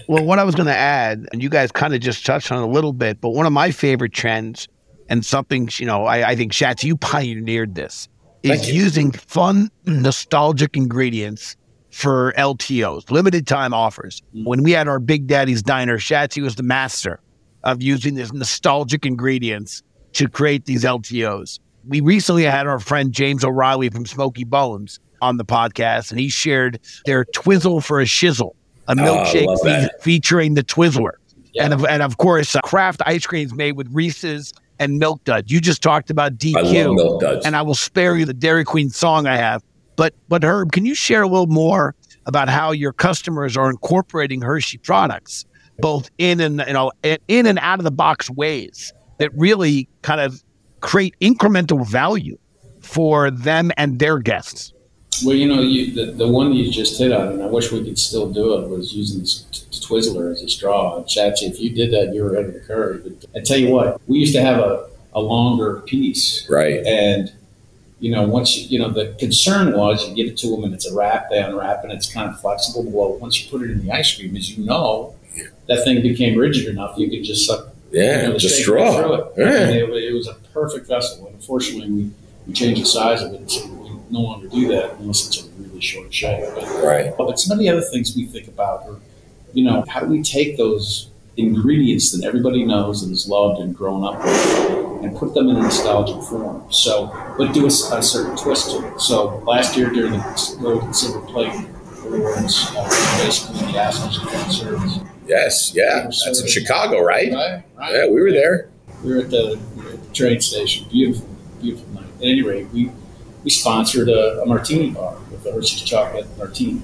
Well, 0.08 0.24
what 0.24 0.38
I 0.38 0.44
was 0.44 0.54
going 0.54 0.68
to 0.68 0.76
add, 0.76 1.28
and 1.32 1.42
you 1.42 1.50
guys 1.50 1.72
kind 1.72 1.96
of 1.96 2.00
just 2.00 2.24
touched 2.24 2.52
on 2.52 2.62
it 2.62 2.64
a 2.64 2.70
little 2.70 2.94
bit, 2.94 3.20
but 3.20 3.30
one 3.30 3.48
of 3.48 3.52
my 3.54 3.72
favorite 3.72 4.14
trends 4.14 4.68
and 5.10 5.26
something, 5.26 5.68
you 5.78 5.88
know, 5.88 6.06
I, 6.06 6.30
I 6.30 6.36
think, 6.36 6.52
Shats, 6.52 6.84
you 6.84 6.96
pioneered 6.96 7.74
this, 7.74 8.08
is 8.44 8.72
using 8.72 9.12
fun, 9.12 9.72
nostalgic 9.88 10.78
ingredients 10.78 11.56
for 11.92 12.34
LTOs, 12.38 13.10
limited 13.12 13.48
time 13.48 13.74
offers. 13.74 14.22
When 14.34 14.64
we 14.64 14.72
had 14.72 14.88
our 14.88 15.00
Big 15.00 15.28
Daddy's 15.28 15.62
Diner, 15.62 15.98
Shatsy 15.98 16.42
was 16.42 16.56
the 16.56 16.64
master 16.64 17.20
of 17.64 17.82
using 17.82 18.16
these 18.16 18.32
nostalgic 18.32 19.06
ingredients 19.06 19.84
to 20.14 20.28
create 20.30 20.66
these 20.66 20.84
LTOs. 20.84 21.60
We 21.88 22.02
recently 22.02 22.44
had 22.44 22.68
our 22.68 22.80
friend 22.80 23.12
James 23.12 23.44
O'Reilly 23.44 23.90
from 23.90 24.06
Smokey 24.06 24.44
Bones 24.44 25.00
on 25.22 25.38
the 25.38 25.46
podcast, 25.46 26.12
and 26.12 26.20
he 26.20 26.30
shared 26.30 26.80
their 27.06 27.26
Twizzle 27.26 27.82
for 27.82 28.00
a 28.00 28.06
Shizzle, 28.06 28.54
a 28.88 28.96
milkshake 28.96 29.46
love 29.48 29.60
fe- 29.64 29.90
featuring 30.02 30.54
the 30.54 30.64
Twizzler. 30.64 31.14
Yeah. 31.54 31.66
And, 31.66 31.74
of, 31.74 31.86
and 31.86 32.04
of 32.04 32.18
course, 32.18 32.56
uh, 32.56 32.62
craft 32.62 33.02
ice 33.06 33.26
creams 33.26 33.54
made 33.54 33.74
with 33.74 33.88
Reese's 33.92 34.54
and 34.78 35.00
Milk 35.00 35.24
Duds. 35.24 35.52
You 35.52 35.60
just 35.60 35.82
talked 35.82 36.10
about 36.10 36.38
DQ. 36.38 36.56
I 36.56 36.86
love 36.86 36.96
milk 36.96 37.22
duds. 37.22 37.46
and 37.46 37.56
I 37.56 37.62
will 37.64 37.76
spare 37.76 38.16
you 38.16 38.26
the 38.26 38.34
Dairy 38.34 38.64
Queen 38.64 38.90
song 38.90 39.28
I 39.28 39.36
have. 39.36 39.64
But 40.00 40.14
but 40.30 40.46
Herb, 40.46 40.72
can 40.72 40.86
you 40.86 40.96
share 40.96 41.24
a 41.24 41.28
little 41.28 41.48
more 41.48 41.94
about 42.26 42.48
how 42.48 42.72
your 42.72 42.94
customers 42.94 43.58
are 43.58 43.70
incorporating 43.70 44.42
Hershey 44.42 44.78
products, 44.78 45.46
both 45.80 46.10
in 46.18 46.40
and 46.40 46.64
you 46.66 46.72
know 46.72 46.94
in 47.04 47.46
and 47.46 47.60
out 47.60 47.80
of 47.80 47.84
the 47.84 47.92
box 47.92 48.30
ways 48.30 48.94
that 49.18 49.30
really 49.36 49.90
kind 50.02 50.22
of 50.22 50.42
create 50.80 51.16
incremental 51.20 51.86
value 51.86 52.38
for 52.80 53.30
them 53.30 53.74
and 53.76 54.00
their 54.00 54.20
guests? 54.20 54.72
Well, 55.26 55.36
you 55.36 55.50
know, 55.54 55.60
you, 55.60 55.94
the, 55.94 56.14
the 56.14 56.30
one 56.30 56.54
you 56.54 56.72
just 56.72 56.98
hit 56.98 57.12
on, 57.12 57.34
and 57.34 57.44
I 57.44 57.48
wish 57.48 57.70
we 57.74 57.84
could 57.84 58.00
still 58.00 58.32
do 58.32 58.54
it, 58.54 58.70
was 58.70 58.94
using 58.94 59.20
this 59.20 59.44
t- 59.52 59.66
t- 59.70 59.86
Twizzler 59.86 60.32
as 60.32 60.42
a 60.42 60.48
straw. 60.48 61.04
Shatsy, 61.04 61.44
if 61.44 61.60
you 61.60 61.72
did 61.72 61.92
that, 61.92 62.14
you 62.16 62.24
were 62.24 62.36
ahead 62.36 62.46
of 62.46 62.54
the 62.54 62.62
curve. 62.62 63.04
But 63.04 63.26
I 63.38 63.44
tell 63.44 63.58
you 63.58 63.70
what, 63.70 64.00
we 64.08 64.20
used 64.20 64.34
to 64.36 64.42
have 64.42 64.60
a, 64.60 64.88
a 65.12 65.20
longer 65.20 65.82
piece. 65.82 66.48
right. 66.50 66.86
And, 66.86 67.34
you 68.00 68.12
know, 68.12 68.24
once 68.24 68.58
you, 68.58 68.68
you 68.70 68.80
know, 68.80 68.90
the 68.90 69.16
concern 69.20 69.74
was 69.78 70.08
you 70.08 70.16
give 70.16 70.28
it 70.28 70.38
to 70.40 70.48
them 70.52 70.64
and 70.64 70.74
it's 70.74 70.86
a 70.90 70.96
wrap, 70.96 71.30
they 71.30 71.40
unwrap, 71.42 71.84
and 71.84 71.92
it's 71.92 72.12
kind 72.12 72.30
of 72.30 72.40
flexible. 72.40 72.84
Well, 72.84 73.18
once 73.18 73.44
you 73.44 73.50
put 73.50 73.62
it 73.62 73.72
in 73.72 73.86
the 73.86 73.92
ice 73.92 74.16
cream, 74.16 74.36
as 74.38 74.58
you 74.58 74.66
know, 74.66 75.16
that 75.68 75.84
thing 75.84 76.02
became 76.02 76.38
rigid 76.38 76.68
enough, 76.68 76.98
you 76.98 77.10
could 77.10 77.24
just 77.24 77.46
suck 77.46 77.68
Yeah, 77.92 78.22
you 78.22 78.28
know, 78.28 78.34
the 78.34 78.40
shake 78.40 78.64
straw. 78.64 78.96
through 79.02 79.14
it. 79.16 79.26
Yeah. 79.38 79.70
It, 79.70 79.90
it 79.90 80.14
was 80.14 80.28
a 80.28 80.34
perfect 80.54 80.88
vessel. 80.88 81.26
And 81.28 81.36
unfortunately, 81.36 81.92
we, 81.92 82.12
we 82.48 82.54
changed 82.54 82.82
the 82.82 82.86
size 82.86 83.22
of 83.22 83.34
it, 83.34 83.50
so 83.52 83.68
we 83.68 83.90
no 84.10 84.22
longer 84.22 84.48
do 84.48 84.68
that 84.70 84.94
unless 85.00 85.28
it's 85.28 85.44
a 85.44 85.50
really 85.62 85.82
short 85.82 86.14
shake. 86.14 86.44
But, 86.56 86.64
Right. 86.84 87.14
but 87.18 87.40
some 87.40 87.52
of 87.54 87.60
the 87.60 87.70
other 87.70 87.82
things 87.82 88.16
we 88.16 88.26
think 88.26 88.48
about 88.48 88.84
are, 88.88 88.96
you 89.54 89.64
know, 89.66 89.84
how 89.90 90.00
do 90.02 90.08
we 90.08 90.24
take 90.24 90.58
those 90.58 91.10
ingredients 91.40 92.12
that 92.12 92.26
everybody 92.26 92.64
knows 92.64 93.04
and 93.04 93.12
has 93.12 93.28
loved 93.28 93.62
and 93.62 93.76
grown 93.76 94.04
up 94.04 94.24
with 94.24 95.04
and 95.04 95.16
put 95.16 95.34
them 95.34 95.50
in 95.50 95.56
a 95.56 95.62
nostalgic 95.62 96.22
form? 96.24 96.66
So, 96.72 97.08
but 97.38 97.54
do 97.54 97.66
a 97.66 97.72
certain 97.72 98.36
twist 98.36 98.72
to 98.72 98.88
it. 98.88 99.00
So 99.00 99.38
last 99.40 99.78
year 99.78 99.90
during 99.90 100.14
the 100.14 100.58
Gold 100.62 100.84
and 100.84 100.96
Silver 100.96 101.26
Plate 101.28 101.54
Awards, 102.06 102.72
uh, 102.76 102.84
basically 103.24 103.72
the 103.72 104.30
Food 104.32 104.52
Service. 104.52 105.00
Yes. 105.28 105.74
Yeah. 105.76 106.04
That's 106.04 106.42
in 106.42 106.48
Chicago, 106.48 107.02
right? 107.02 107.32
Right, 107.32 107.64
right. 107.78 107.94
Yeah, 107.94 108.08
we 108.08 108.22
were 108.22 108.32
there. 108.32 108.70
we 109.04 109.14
were 109.14 109.20
at 109.20 109.30
the, 109.30 109.60
we 109.76 109.84
were 109.84 109.92
at 109.92 110.04
the 110.04 110.14
train 110.14 110.42
station. 110.42 110.88
Beautiful, 110.90 111.28
beautiful 111.62 111.88
night. 111.94 112.06
At 112.18 112.24
any 112.24 112.42
rate, 112.42 112.68
we 112.74 112.92
we 113.44 113.50
sponsored 113.50 114.10
a, 114.10 114.42
a 114.42 114.46
martini 114.46 114.92
bar 114.92 115.18
with 115.32 115.44
the 115.44 115.52
Hershey's 115.52 115.82
chocolate 115.82 116.28
martini, 116.38 116.82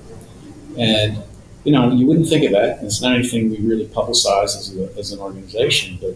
and 0.77 1.21
you 1.65 1.72
know 1.72 1.91
you 1.91 2.05
wouldn't 2.05 2.29
think 2.29 2.45
of 2.45 2.51
that. 2.51 2.81
It's 2.84 3.01
not 3.01 3.13
anything 3.15 3.50
we 3.50 3.57
really 3.57 3.88
publicize 3.88 4.55
as, 4.57 4.75
a, 4.77 4.98
as 4.98 5.12
an 5.12 5.19
organization, 5.19 5.98
but 6.01 6.15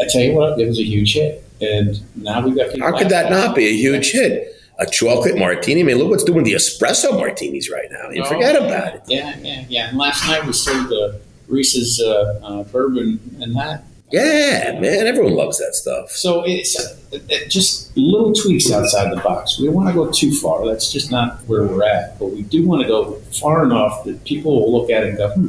I 0.00 0.08
tell 0.08 0.22
you 0.22 0.32
what, 0.34 0.58
it 0.58 0.66
was 0.66 0.78
a 0.78 0.84
huge 0.84 1.14
hit, 1.14 1.44
and 1.60 2.00
now 2.16 2.40
we've 2.44 2.56
got 2.56 2.72
people. 2.72 2.86
How 2.90 2.96
could 2.98 3.10
that 3.10 3.30
not 3.30 3.54
be 3.54 3.66
a 3.66 3.72
huge 3.72 4.10
hit? 4.12 4.50
A 4.80 4.86
chocolate 4.86 5.38
martini. 5.38 5.82
I 5.82 5.84
mean, 5.84 5.98
look 5.98 6.10
what's 6.10 6.24
doing 6.24 6.42
the 6.44 6.54
espresso 6.54 7.12
martinis 7.16 7.70
right 7.70 7.86
now. 7.92 8.10
You 8.10 8.22
Oh, 8.24 8.28
forget 8.28 8.56
about 8.56 8.94
it. 8.96 9.02
Yeah, 9.06 9.36
yeah, 9.40 9.64
yeah. 9.68 9.88
And 9.90 9.98
last 9.98 10.26
night 10.26 10.44
we 10.44 10.52
served 10.52 10.88
the 10.88 11.20
Reese's 11.46 12.00
uh, 12.00 12.40
uh, 12.42 12.64
bourbon 12.64 13.20
and 13.40 13.54
that 13.54 13.84
Yeah, 14.14 14.78
man. 14.78 15.08
Everyone 15.08 15.34
loves 15.34 15.58
that 15.58 15.74
stuff. 15.74 16.10
So 16.10 16.44
it's 16.46 16.78
uh, 16.78 16.96
it, 17.10 17.50
just 17.50 17.96
little 17.96 18.32
tweaks 18.32 18.70
outside 18.70 19.10
the 19.10 19.20
box. 19.20 19.58
We 19.58 19.66
don't 19.66 19.74
want 19.74 19.88
to 19.88 19.94
go 19.94 20.08
too 20.08 20.32
far. 20.32 20.64
That's 20.64 20.92
just 20.92 21.10
not 21.10 21.40
where 21.48 21.64
we're 21.64 21.82
at. 21.84 22.16
But 22.20 22.26
we 22.26 22.42
do 22.42 22.64
want 22.64 22.82
to 22.82 22.88
go 22.88 23.14
far 23.40 23.64
enough 23.64 24.04
that 24.04 24.22
people 24.24 24.52
will 24.54 24.80
look 24.80 24.88
at 24.88 25.02
it 25.02 25.08
and 25.10 25.18
go, 25.18 25.30
hmm, 25.30 25.48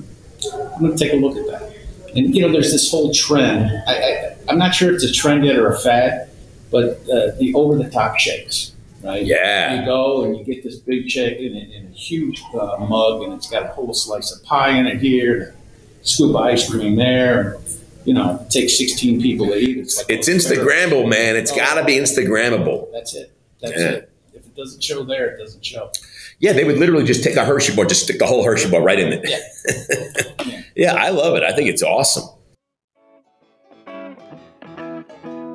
I'm 0.73 0.79
going 0.79 0.97
to 0.97 0.97
take 0.97 1.13
a 1.13 1.17
look 1.17 1.37
at 1.37 1.45
that. 1.45 1.75
And, 2.15 2.33
you 2.33 2.41
know, 2.41 2.51
there's 2.51 2.71
this 2.71 2.89
whole 2.89 3.13
trend. 3.13 3.69
I, 3.87 3.93
I, 3.93 4.35
I'm 4.49 4.57
not 4.57 4.73
sure 4.73 4.89
if 4.89 4.95
it's 4.95 5.03
a 5.03 5.13
trend 5.13 5.45
yet 5.45 5.57
or 5.57 5.71
a 5.71 5.77
fad, 5.77 6.29
but 6.71 7.01
uh, 7.07 7.35
the 7.37 7.53
over 7.55 7.77
the 7.77 7.89
top 7.91 8.17
shakes, 8.17 8.71
right? 9.03 9.23
Yeah. 9.23 9.79
You 9.79 9.85
go 9.85 10.23
and 10.23 10.37
you 10.37 10.43
get 10.43 10.63
this 10.63 10.77
big 10.77 11.07
shake 11.07 11.37
in 11.39 11.55
a, 11.55 11.59
in 11.59 11.85
a 11.85 11.95
huge 11.95 12.41
uh, 12.59 12.77
mug, 12.79 13.21
and 13.21 13.33
it's 13.33 13.47
got 13.47 13.63
a 13.63 13.67
whole 13.67 13.93
slice 13.93 14.31
of 14.31 14.43
pie 14.43 14.71
in 14.71 14.87
it 14.87 14.99
here, 14.99 15.41
and 15.41 15.53
a 16.01 16.07
scoop 16.07 16.31
of 16.31 16.37
ice 16.37 16.67
cream 16.67 16.95
there. 16.95 17.53
And, 17.53 17.63
you 18.05 18.13
know, 18.13 18.39
it 18.41 18.51
takes 18.51 18.77
16 18.77 19.21
people 19.21 19.47
to 19.47 19.55
eat. 19.57 19.77
It's 19.77 19.97
like 19.97 20.09
It's 20.09 20.29
oh, 20.29 20.33
Instagrammable, 20.33 21.09
man. 21.09 21.35
It's 21.35 21.51
oh, 21.51 21.55
got 21.55 21.75
to 21.75 21.83
be 21.83 21.93
Instagrammable. 21.97 22.87
that's 22.93 23.15
it. 23.15 23.35
That's 23.61 23.77
Yeah. 23.77 23.89
it. 23.89 24.11
If 24.33 24.45
it 24.45 24.55
doesn't 24.55 24.83
show 24.83 25.03
there, 25.03 25.27
it 25.35 25.39
doesn't 25.39 25.65
show. 25.65 25.91
Yeah, 26.39 26.53
they 26.53 26.63
would 26.65 26.77
literally 26.77 27.05
just 27.05 27.23
take 27.23 27.35
a 27.35 27.45
Hershey 27.45 27.75
bar, 27.75 27.85
just 27.85 28.03
stick 28.03 28.19
the 28.19 28.25
whole 28.27 28.43
Hershey 28.43 28.69
bar 28.69 28.81
right 28.81 28.99
in 28.99 29.13
it. 29.13 29.25
Yeah. 29.27 30.61
yeah, 30.75 30.93
I 30.93 31.09
love 31.09 31.35
it. 31.35 31.43
I 31.43 31.53
think 31.53 31.69
it's 31.69 31.81
awesome. 31.81 32.29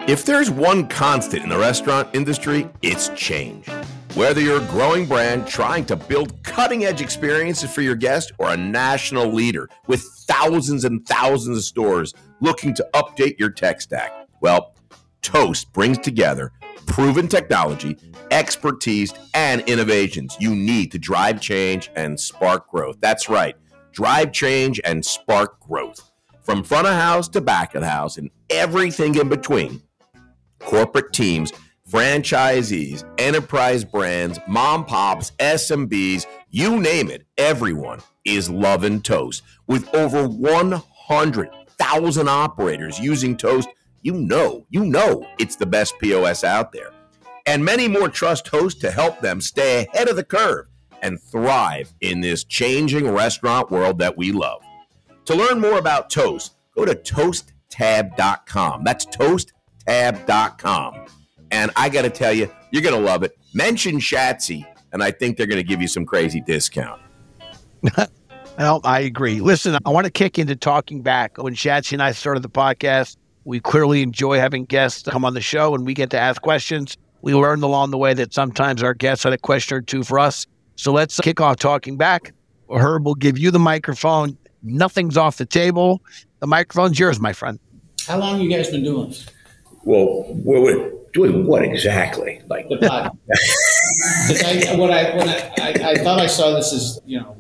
If 0.09 0.25
there's 0.25 0.51
one 0.51 0.89
constant 0.89 1.45
in 1.45 1.51
the 1.51 1.59
restaurant 1.59 2.09
industry, 2.15 2.69
it's 2.83 3.11
change. 3.11 3.69
Whether 4.15 4.41
you're 4.41 4.61
a 4.61 4.67
growing 4.67 5.07
brand 5.07 5.47
trying 5.47 5.85
to 5.87 5.95
build 5.95 6.43
cutting 6.43 6.85
edge 6.85 7.01
experiences 7.01 7.71
for 7.73 7.83
your 7.83 7.95
guests 7.95 8.33
or 8.39 8.49
a 8.51 8.57
national 8.57 9.29
leader 9.33 9.69
with 9.87 10.03
thousands 10.31 10.85
and 10.85 11.05
thousands 11.07 11.59
of 11.59 11.65
stores 11.65 12.15
looking 12.41 12.73
to 12.75 12.87
update 12.95 13.39
your 13.39 13.51
tech 13.51 13.81
stack, 13.81 14.13
well, 14.41 14.77
Toast 15.23 15.73
brings 15.73 15.99
together 15.99 16.53
proven 16.87 17.29
technology, 17.29 17.97
expertise, 18.31 19.13
and 19.35 19.61
innovations 19.63 20.37
you 20.41 20.55
need 20.55 20.93
to 20.93 20.99
drive 20.99 21.41
change 21.41 21.91
and 21.97 22.19
spark 22.19 22.69
growth. 22.71 22.97
That's 23.01 23.29
right, 23.29 23.55
drive 23.93 24.33
change 24.33 24.81
and 24.85 25.05
spark 25.05 25.61
growth. 25.61 26.11
From 26.43 26.63
front 26.63 26.87
of 26.87 26.95
house 26.95 27.29
to 27.31 27.41
back 27.41 27.75
of 27.75 27.83
house 27.83 28.17
and 28.17 28.31
everything 28.49 29.17
in 29.17 29.29
between 29.29 29.83
corporate 30.59 31.13
teams, 31.13 31.53
franchisees, 31.91 33.05
enterprise 33.19 33.85
brands, 33.85 34.39
mom 34.47 34.85
pops, 34.85 35.33
SMBs, 35.33 36.27
you 36.51 36.81
name 36.81 37.11
it, 37.11 37.27
everyone 37.37 37.99
is 38.25 38.49
loving 38.49 39.03
Toast. 39.03 39.43
With 39.67 39.93
over 39.95 40.29
100,000 40.29 42.29
operators 42.29 43.01
using 43.01 43.37
Toast, 43.37 43.69
you 44.03 44.15
know, 44.15 44.65
you 44.71 44.85
know 44.85 45.27
it's 45.39 45.57
the 45.57 45.67
best 45.67 45.99
POS 45.99 46.45
out 46.45 46.71
there. 46.73 46.93
And 47.47 47.65
many 47.65 47.89
more 47.89 48.09
trust 48.09 48.47
Toast 48.47 48.81
to 48.83 48.93
help 48.93 49.21
them 49.21 49.41
stay 49.41 49.87
ahead 49.87 50.09
of 50.09 50.17
the 50.17 50.25
curve 50.25 50.67
and 51.03 51.21
thrive 51.21 51.93
in 52.01 52.21
this 52.21 52.45
changing 52.45 53.11
restaurant 53.11 53.71
world 53.71 53.99
that 53.99 54.17
we 54.17 54.33
love. 54.33 54.63
To 55.25 55.35
learn 55.35 55.61
more 55.61 55.79
about 55.79 56.11
Toast, 56.11 56.55
go 56.77 56.85
to 56.85 56.95
toasttab.com. 56.95 58.85
That's 58.85 59.07
toasttab.com. 59.07 61.07
And 61.51 61.71
I 61.77 61.89
got 61.89 62.03
to 62.03 62.11
tell 62.11 62.33
you, 62.33 62.51
you're 62.71 62.83
going 62.83 62.95
to 62.95 63.01
love 63.01 63.23
it. 63.23 63.37
Mention 63.55 63.99
Shatsy, 63.99 64.65
and 64.93 65.03
I 65.03 65.11
think 65.11 65.37
they're 65.37 65.47
going 65.47 65.61
to 65.61 65.67
give 65.67 65.83
you 65.83 65.89
some 65.89 66.07
crazy 66.07 66.41
discount. 66.41 67.01
Well, 68.61 68.83
I 68.85 69.01
agree. 69.01 69.41
Listen, 69.41 69.79
I 69.87 69.89
want 69.89 70.05
to 70.05 70.11
kick 70.11 70.39
into 70.39 70.55
talking 70.55 71.01
back. 71.01 71.39
When 71.39 71.55
Shatsy 71.55 71.95
and 71.95 72.03
I 72.03 72.13
started 72.13 72.43
the 72.43 72.51
podcast, 72.51 73.17
we 73.45 73.59
clearly 73.59 74.03
enjoy 74.03 74.39
having 74.39 74.67
guests 74.67 75.09
come 75.09 75.25
on 75.25 75.33
the 75.33 75.41
show 75.41 75.75
and 75.75 75.87
we 75.87 75.95
get 75.95 76.11
to 76.11 76.19
ask 76.19 76.43
questions. 76.43 76.95
We 77.23 77.35
learned 77.35 77.63
along 77.63 77.91
the 77.91 77.97
way 77.97 78.13
that 78.13 78.35
sometimes 78.35 78.83
our 78.83 78.93
guests 78.93 79.25
had 79.25 79.33
a 79.33 79.39
question 79.39 79.79
or 79.79 79.81
two 79.81 80.05
for 80.05 80.19
us. 80.19 80.47
So 80.77 80.93
let's 80.93 81.19
kick 81.21 81.41
off 81.41 81.57
talking 81.57 81.97
back. 81.97 82.35
Herb 82.71 83.07
will 83.07 83.15
give 83.15 83.39
you 83.39 83.51
the 83.51 83.59
microphone. 83.59 84.37
Nothing's 84.63 85.17
off 85.17 85.39
the 85.39 85.47
table. 85.47 86.03
The 86.41 86.47
microphone's 86.47 86.99
yours, 86.99 87.19
my 87.19 87.33
friend. 87.33 87.59
How 88.07 88.19
long 88.19 88.43
you 88.43 88.51
guys 88.51 88.71
been 88.71 88.85
doing 88.85 89.09
this? 89.09 89.27
Well, 89.85 90.27
we're, 90.35 90.61
we're 90.61 90.93
doing 91.13 91.47
what 91.47 91.63
exactly? 91.63 92.41
Like, 92.49 92.69
the? 92.69 92.77
'Cause 92.79 94.43
I, 94.45 94.77
what 94.77 94.91
I, 94.91 95.17
when 95.17 95.29
I, 95.29 95.53
I, 95.59 95.91
I 95.91 95.95
thought 95.97 96.21
I 96.21 96.27
saw 96.27 96.55
this 96.55 96.73
as, 96.73 97.01
you 97.07 97.21
know, 97.21 97.37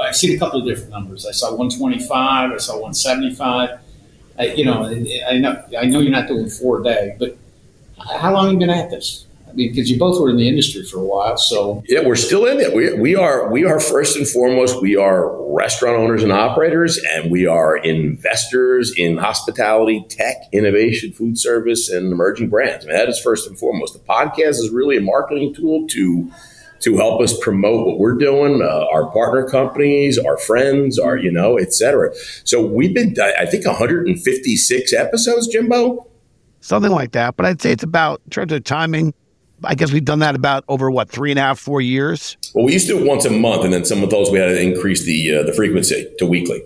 I've 0.00 0.16
seen 0.16 0.34
a 0.34 0.38
couple 0.38 0.60
of 0.60 0.66
different 0.66 0.90
numbers. 0.90 1.26
I 1.26 1.32
saw 1.32 1.48
125, 1.54 2.52
I 2.52 2.56
saw 2.56 2.74
175. 2.74 3.78
I, 4.38 4.44
you 4.46 4.64
know, 4.64 4.84
I 5.28 5.36
know, 5.38 5.62
I 5.78 5.84
know 5.84 6.00
you're 6.00 6.10
not 6.10 6.26
doing 6.28 6.48
four 6.48 6.80
a 6.80 6.84
day, 6.84 7.16
but 7.18 7.36
how 8.18 8.32
long 8.32 8.44
have 8.46 8.52
you 8.54 8.58
been 8.60 8.70
at 8.70 8.90
this? 8.90 9.26
I 9.52 9.54
mean, 9.54 9.70
because 9.70 9.90
you 9.90 9.98
both 9.98 10.18
were 10.18 10.30
in 10.30 10.36
the 10.36 10.48
industry 10.48 10.82
for 10.82 10.98
a 10.98 11.04
while, 11.04 11.36
so 11.36 11.82
yeah, 11.86 12.00
we're 12.00 12.16
still 12.16 12.46
in 12.46 12.58
it. 12.58 12.74
We, 12.74 12.94
we 12.94 13.14
are 13.14 13.50
we 13.50 13.66
are 13.66 13.78
first 13.78 14.16
and 14.16 14.26
foremost 14.26 14.80
we 14.80 14.96
are 14.96 15.36
restaurant 15.52 15.98
owners 15.98 16.22
and 16.22 16.32
operators, 16.32 16.98
and 17.12 17.30
we 17.30 17.46
are 17.46 17.76
investors 17.76 18.94
in 18.96 19.18
hospitality, 19.18 20.06
tech, 20.08 20.36
innovation, 20.52 21.12
food 21.12 21.38
service, 21.38 21.90
and 21.90 22.10
emerging 22.12 22.48
brands. 22.48 22.86
I 22.86 22.88
mean, 22.88 22.96
that 22.96 23.10
is 23.10 23.20
first 23.20 23.46
and 23.46 23.58
foremost. 23.58 23.92
The 23.92 23.98
podcast 23.98 24.60
is 24.60 24.70
really 24.70 24.96
a 24.96 25.02
marketing 25.02 25.54
tool 25.54 25.86
to 25.88 26.30
to 26.80 26.96
help 26.96 27.20
us 27.20 27.38
promote 27.38 27.86
what 27.86 27.98
we're 27.98 28.16
doing, 28.16 28.60
uh, 28.62 28.86
our 28.92 29.10
partner 29.12 29.46
companies, 29.46 30.18
our 30.18 30.38
friends, 30.38 30.98
our 30.98 31.16
you 31.16 31.30
know, 31.30 31.58
et 31.58 31.74
cetera. 31.74 32.12
So 32.44 32.64
we've 32.64 32.94
been 32.94 33.14
I 33.20 33.44
think 33.44 33.66
156 33.66 34.92
episodes, 34.94 35.46
Jimbo. 35.48 36.06
something 36.60 36.90
like 36.90 37.12
that. 37.12 37.36
But 37.36 37.44
I'd 37.46 37.60
say 37.60 37.72
it's 37.72 37.84
about 37.84 38.22
in 38.24 38.30
terms 38.30 38.52
of 38.52 38.64
timing. 38.64 39.12
I 39.64 39.74
guess 39.74 39.92
we've 39.92 40.04
done 40.04 40.20
that 40.20 40.34
about 40.34 40.64
over 40.68 40.90
what 40.90 41.08
three 41.08 41.30
and 41.30 41.38
a 41.38 41.42
half, 41.42 41.58
four 41.58 41.80
years. 41.80 42.36
Well, 42.54 42.64
we 42.64 42.72
used 42.72 42.88
to 42.88 42.94
do 42.94 43.04
it 43.04 43.06
once 43.06 43.24
a 43.24 43.30
month, 43.30 43.64
and 43.64 43.72
then 43.72 43.84
some 43.84 44.02
of 44.02 44.10
those 44.10 44.30
we 44.30 44.38
had 44.38 44.46
to 44.46 44.60
increase 44.60 45.04
the 45.04 45.36
uh, 45.36 45.42
the 45.44 45.52
frequency 45.52 46.12
to 46.18 46.26
weekly. 46.26 46.62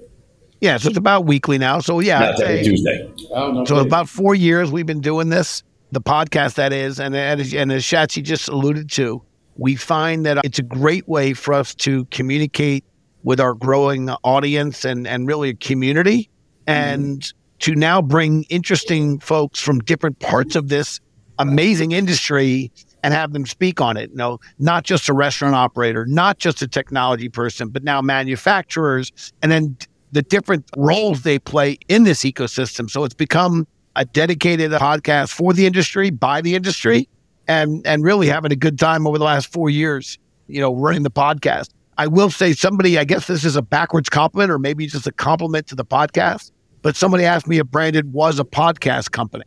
Yeah, 0.61 0.79
so 0.79 0.89
it's 0.89 0.99
about 0.99 1.27
weekly 1.27 1.59
now. 1.59 1.81
So 1.81 2.01
yeah, 2.01 2.19
Not 2.19 2.41
every 2.41 2.65
Tuesday. 2.65 3.13
Oh, 3.31 3.53
no. 3.53 3.65
so 3.65 3.75
kidding. 3.75 3.87
about 3.87 4.09
four 4.09 4.35
years 4.35 4.73
we've 4.73 4.87
been 4.87 5.03
doing 5.03 5.29
this, 5.29 5.63
the 5.93 6.01
podcast 6.01 6.55
that 6.55 6.73
is, 6.73 6.99
and 6.99 7.15
and 7.15 7.41
as, 7.41 7.55
and 7.55 7.71
as 7.73 7.85
Shatsy 7.85 8.23
just 8.23 8.49
alluded 8.49 8.91
to, 8.93 9.23
we 9.57 9.77
find 9.77 10.25
that 10.27 10.45
it's 10.45 10.59
a 10.59 10.63
great 10.63 11.07
way 11.09 11.35
for 11.35 11.55
us 11.55 11.75
to 11.77 12.05
communicate 12.07 12.85
with 13.23 13.41
our 13.41 13.55
growing 13.55 14.11
audience 14.25 14.85
and 14.85 15.07
and 15.07 15.27
really 15.27 15.51
a 15.51 15.55
community, 15.55 16.31
and 16.67 17.33
to 17.59 17.75
now 17.75 18.01
bring 18.03 18.45
interesting 18.45 19.19
folks 19.19 19.61
from 19.61 19.81
different 19.81 20.19
parts 20.21 20.57
of 20.57 20.69
this 20.69 21.01
amazing 21.39 21.93
industry 21.93 22.73
and 23.07 23.15
have 23.15 23.33
them 23.33 23.47
speak 23.47 23.81
on 23.81 23.97
it. 23.97 24.11
You 24.11 24.17
know, 24.17 24.41
not 24.59 24.83
just 24.83 25.09
a 25.09 25.13
restaurant 25.13 25.55
operator, 25.55 26.07
not 26.07 26.39
just 26.39 26.61
a 26.61 26.67
technology 26.67 27.29
person, 27.29 27.69
but 27.69 27.85
now 27.85 28.03
manufacturers, 28.03 29.13
and 29.43 29.53
then 29.53 29.77
the 30.11 30.23
different 30.23 30.69
roles 30.77 31.23
they 31.23 31.39
play 31.39 31.79
in 31.87 32.03
this 32.03 32.25
ecosystem. 32.25 32.91
So 32.91 33.05
it's 33.05 33.15
become 33.15 33.65
a 33.95 34.05
dedicated 34.05 34.73
podcast 34.73 35.33
for 35.33 35.53
the 35.53 35.67
industry, 35.67 36.11
by 36.11 36.41
the 36.41 36.57
industry, 36.57 37.09
and 37.47 37.87
and 37.87 38.03
really 38.03 38.27
having 38.27 38.51
a 38.51 38.57
good 38.57 38.77
time 38.77 39.07
over 39.07 39.19
the 39.19 39.25
last 39.25 39.53
four 39.53 39.71
years, 39.71 40.19
you 40.49 40.61
know, 40.61 40.75
running 40.75 41.05
the 41.05 41.11
podcast. 41.11 41.71
I 41.99 42.09
will 42.09 42.31
say 42.31 42.55
somebody, 42.55 42.99
I 42.99 43.05
guess 43.05 43.29
this 43.29 43.45
is 43.45 43.55
a 43.55 43.63
backwards 43.63 44.09
compliment 44.09 44.51
or 44.51 44.59
maybe 44.59 44.89
just 44.89 45.07
a 45.07 45.13
compliment 45.13 45.69
to 45.69 45.77
the 45.77 45.85
podcast, 45.85 46.51
but 46.83 46.97
somebody 46.97 47.23
asked 47.25 47.47
me 47.47 47.61
if 47.61 47.69
Branded 47.69 48.13
was 48.13 48.41
a 48.41 48.45
podcast 48.45 49.13
company. 49.13 49.45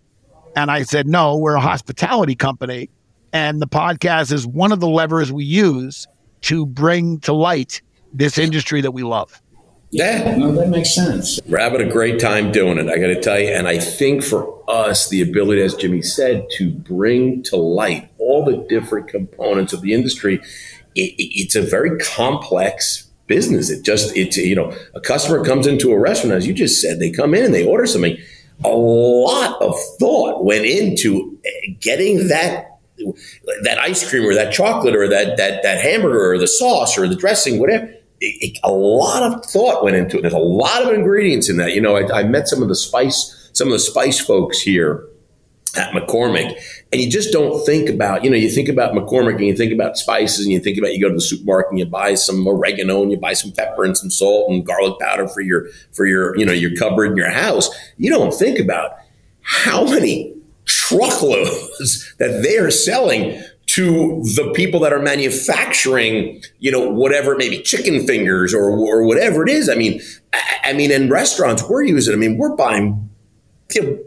And 0.55 0.71
I 0.71 0.83
said, 0.83 1.07
no, 1.07 1.35
we're 1.35 1.55
a 1.55 1.61
hospitality 1.61 2.35
company. 2.35 2.89
And 3.33 3.61
the 3.61 3.67
podcast 3.67 4.31
is 4.31 4.45
one 4.47 4.71
of 4.71 4.79
the 4.79 4.87
levers 4.87 5.31
we 5.31 5.43
use 5.45 6.07
to 6.41 6.65
bring 6.65 7.19
to 7.21 7.33
light 7.33 7.81
this 8.13 8.37
industry 8.37 8.81
that 8.81 8.91
we 8.91 9.03
love. 9.03 9.41
Yeah, 9.91 10.35
no, 10.35 10.51
that 10.53 10.69
makes 10.69 10.93
sense. 10.93 11.39
we're 11.47 11.57
having 11.59 11.81
a 11.81 11.89
great 11.91 12.19
time 12.19 12.51
doing 12.51 12.77
it. 12.77 12.87
I 12.87 12.97
got 12.99 13.07
to 13.07 13.19
tell 13.19 13.39
you, 13.39 13.49
and 13.49 13.67
I 13.67 13.79
think 13.79 14.23
for 14.23 14.61
us, 14.69 15.09
the 15.09 15.21
ability, 15.21 15.61
as 15.63 15.73
Jimmy 15.75 16.03
said, 16.03 16.45
to 16.57 16.69
bring 16.71 17.41
to 17.43 17.55
light 17.55 18.11
all 18.19 18.45
the 18.45 18.57
different 18.69 19.07
components 19.07 19.73
of 19.73 19.81
the 19.81 19.93
industry, 19.95 20.35
it, 20.95 21.01
it- 21.17 21.41
it's 21.41 21.55
a 21.55 21.61
very 21.63 21.97
complex 21.99 23.07
business. 23.25 23.69
It 23.71 23.83
just, 23.83 24.15
it's 24.15 24.37
you 24.37 24.55
know, 24.55 24.71
a 24.93 25.01
customer 25.01 25.43
comes 25.43 25.65
into 25.65 25.91
a 25.91 25.99
restaurant, 25.99 26.35
as 26.35 26.45
you 26.45 26.53
just 26.53 26.81
said, 26.81 26.99
they 26.99 27.09
come 27.11 27.33
in 27.33 27.43
and 27.45 27.53
they 27.53 27.65
order 27.65 27.87
something. 27.87 28.15
A 28.63 28.69
lot 28.69 29.59
of 29.61 29.75
thought 29.99 30.43
went 30.45 30.65
into 30.65 31.37
eh, 31.45 31.71
getting 31.79 32.27
that 32.27 32.68
that 33.63 33.77
ice 33.79 34.07
cream 34.09 34.23
or 34.27 34.33
that 34.33 34.51
chocolate 34.53 34.95
or 34.95 35.07
that 35.07 35.37
that 35.37 35.63
that 35.63 35.81
hamburger 35.81 36.31
or 36.31 36.37
the 36.37 36.47
sauce 36.47 36.97
or 36.97 37.07
the 37.07 37.15
dressing, 37.15 37.59
whatever. 37.59 37.85
It, 38.21 38.35
it- 38.41 38.59
a 38.63 38.71
lot 38.71 39.23
of 39.23 39.45
thought 39.45 39.83
went 39.83 39.95
into 39.95 40.17
it. 40.17 40.21
There's 40.21 40.33
a 40.33 40.39
lot 40.39 40.83
of 40.85 40.93
ingredients 40.93 41.49
in 41.49 41.57
that. 41.57 41.73
You 41.73 41.81
know, 41.81 41.95
I, 41.95 42.19
I 42.19 42.23
met 42.23 42.47
some 42.47 42.61
of 42.61 42.67
the 42.67 42.75
spice, 42.75 43.49
some 43.53 43.67
of 43.69 43.71
the 43.71 43.79
spice 43.79 44.19
folks 44.19 44.59
here 44.59 45.05
at 45.77 45.91
McCormick, 45.93 46.59
and 46.91 46.99
you 46.99 47.09
just 47.09 47.31
don't 47.31 47.63
think 47.65 47.87
about. 47.89 48.23
You 48.23 48.29
know, 48.31 48.35
you 48.35 48.49
think 48.49 48.67
about 48.69 48.93
McCormick 48.93 49.35
and 49.35 49.45
you 49.45 49.55
think 49.55 49.71
about 49.71 49.97
spices, 49.97 50.45
and 50.45 50.51
you 50.51 50.59
think 50.59 50.77
about 50.77 50.93
you 50.93 50.99
go 51.01 51.07
to 51.09 51.13
the 51.15 51.21
supermarket 51.21 51.69
and 51.71 51.79
you 51.79 51.85
buy 51.85 52.15
some 52.15 52.45
oregano 52.47 53.01
and 53.03 53.11
you 53.11 53.17
buy 53.17 53.33
some 53.33 53.51
pepper 53.51 53.85
and 53.85 53.95
some 53.97 54.09
salt 54.09 54.49
and 54.49 54.65
garlic 54.65 54.99
powder 54.99 55.27
for 55.27 55.41
your 55.41 55.67
for 55.93 56.05
your 56.05 56.35
you 56.37 56.45
know 56.45 56.51
your 56.53 56.75
cupboard 56.75 57.11
in 57.11 57.15
your 57.15 57.29
house. 57.31 57.69
You 57.97 58.09
don't 58.09 58.33
think 58.33 58.59
about 58.59 58.97
how 59.41 59.85
many 59.85 60.35
truckloads 60.69 62.13
that 62.19 62.43
they 62.43 62.57
are 62.57 62.69
selling 62.69 63.41
to 63.65 64.21
the 64.35 64.51
people 64.55 64.79
that 64.79 64.93
are 64.93 64.99
manufacturing, 64.99 66.41
you 66.59 66.71
know, 66.71 66.89
whatever, 66.89 67.35
maybe 67.35 67.61
chicken 67.61 68.05
fingers 68.05 68.53
or, 68.53 68.69
or 68.69 69.03
whatever 69.03 69.43
it 69.43 69.49
is. 69.49 69.69
I 69.69 69.75
mean, 69.75 70.01
I, 70.33 70.57
I 70.65 70.73
mean, 70.73 70.91
in 70.91 71.09
restaurants, 71.09 71.63
we're 71.67 71.83
using, 71.83 72.13
I 72.13 72.17
mean, 72.17 72.37
we're 72.37 72.55
buying 72.55 73.09
you 73.73 73.81
know, 73.81 73.99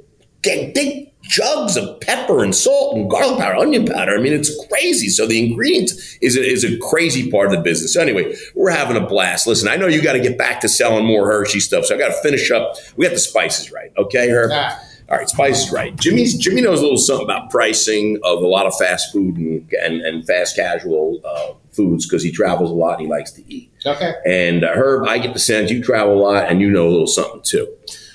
big, 0.42 1.12
jugs 1.22 1.76
of 1.76 2.00
pepper 2.00 2.42
and 2.42 2.54
salt 2.54 2.96
and 2.96 3.08
garlic 3.08 3.38
powder, 3.38 3.56
onion 3.56 3.86
powder. 3.86 4.16
I 4.16 4.20
mean, 4.20 4.32
it's 4.32 4.52
crazy. 4.66 5.08
So 5.08 5.26
the 5.26 5.44
ingredients 5.44 6.18
is 6.20 6.36
a, 6.36 6.44
is 6.44 6.64
a 6.64 6.76
crazy 6.78 7.30
part 7.30 7.46
of 7.46 7.52
the 7.52 7.62
business. 7.62 7.94
So 7.94 8.00
anyway, 8.00 8.34
we're 8.56 8.70
having 8.70 8.96
a 8.96 9.06
blast. 9.06 9.46
Listen, 9.46 9.68
I 9.68 9.76
know 9.76 9.86
you 9.86 10.02
got 10.02 10.14
to 10.14 10.20
get 10.20 10.36
back 10.36 10.60
to 10.60 10.68
selling 10.68 11.06
more 11.06 11.26
Hershey 11.26 11.60
stuff, 11.60 11.86
so 11.86 11.94
I 11.94 11.98
got 11.98 12.08
to 12.08 12.22
finish 12.22 12.50
up. 12.50 12.76
We 12.96 13.06
got 13.06 13.14
the 13.14 13.20
spices 13.20 13.70
right, 13.70 13.92
okay, 13.96 14.28
Herb? 14.28 14.50
Ah. 14.52 14.80
All 15.12 15.18
right, 15.18 15.28
spices 15.28 15.70
right. 15.70 15.94
Jimmy's 15.96 16.34
Jimmy 16.38 16.62
knows 16.62 16.78
a 16.78 16.82
little 16.82 16.96
something 16.96 17.26
about 17.26 17.50
pricing 17.50 18.18
of 18.24 18.42
a 18.42 18.46
lot 18.46 18.64
of 18.64 18.74
fast 18.74 19.12
food 19.12 19.36
and 19.36 19.70
and, 19.82 20.00
and 20.00 20.26
fast 20.26 20.56
casual 20.56 21.20
uh, 21.22 21.52
foods 21.70 22.06
because 22.06 22.22
he 22.22 22.32
travels 22.32 22.70
a 22.70 22.74
lot 22.74 22.94
and 22.94 23.02
he 23.02 23.08
likes 23.08 23.30
to 23.32 23.52
eat. 23.52 23.70
Okay. 23.84 24.14
And 24.24 24.64
uh, 24.64 24.72
Herb, 24.72 25.06
I 25.06 25.18
get 25.18 25.34
the 25.34 25.38
sense 25.38 25.70
you 25.70 25.84
travel 25.84 26.14
a 26.14 26.20
lot 26.22 26.50
and 26.50 26.62
you 26.62 26.70
know 26.70 26.88
a 26.88 26.88
little 26.88 27.06
something 27.06 27.42
too. 27.42 27.68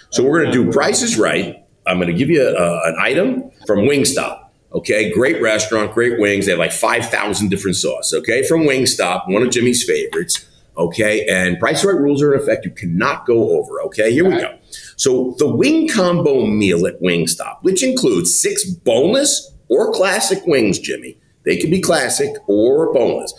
So 0.09 0.23
we're 0.23 0.41
going 0.41 0.51
to 0.51 0.63
do 0.63 0.71
prices 0.71 1.19
right. 1.19 1.63
I'm 1.85 1.97
going 1.97 2.07
to 2.07 2.17
give 2.17 2.31
you 2.31 2.41
uh, 2.41 2.81
an 2.85 2.95
item 2.99 3.51
from 3.67 3.81
Wingstop. 3.81 4.45
Okay, 4.73 5.13
great 5.13 5.39
restaurant, 5.39 5.93
great 5.93 6.19
wings. 6.19 6.47
They 6.47 6.51
have 6.51 6.59
like 6.59 6.71
5,000 6.71 7.49
different 7.49 7.77
sauces. 7.77 8.19
Okay, 8.21 8.45
from 8.47 8.61
Wingstop, 8.61 9.31
one 9.31 9.43
of 9.43 9.51
Jimmy's 9.51 9.83
favorites. 9.83 10.45
Okay, 10.77 11.25
and 11.27 11.59
price 11.59 11.83
right 11.83 11.95
rules 11.95 12.21
are 12.21 12.33
in 12.33 12.41
effect. 12.41 12.63
You 12.63 12.71
cannot 12.71 13.25
go 13.25 13.57
over. 13.57 13.81
Okay, 13.83 14.11
here 14.11 14.29
we 14.29 14.37
go. 14.37 14.57
So 14.95 15.35
the 15.39 15.49
wing 15.49 15.87
combo 15.87 16.45
meal 16.45 16.85
at 16.85 17.01
Wingstop, 17.01 17.57
which 17.61 17.83
includes 17.83 18.39
six 18.39 18.63
boneless 18.63 19.53
or 19.69 19.91
classic 19.91 20.45
wings, 20.45 20.77
Jimmy. 20.77 21.19
They 21.45 21.57
can 21.57 21.71
be 21.71 21.81
classic 21.81 22.35
or 22.47 22.93
boneless. 22.93 23.33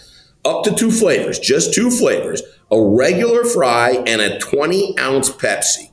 Up 0.44 0.64
to 0.64 0.74
two 0.74 0.90
flavors, 0.90 1.38
just 1.38 1.74
two 1.74 1.90
flavors, 1.90 2.42
a 2.70 2.80
regular 2.80 3.44
fry 3.44 4.02
and 4.06 4.20
a 4.20 4.38
20 4.38 4.98
ounce 4.98 5.30
Pepsi. 5.30 5.92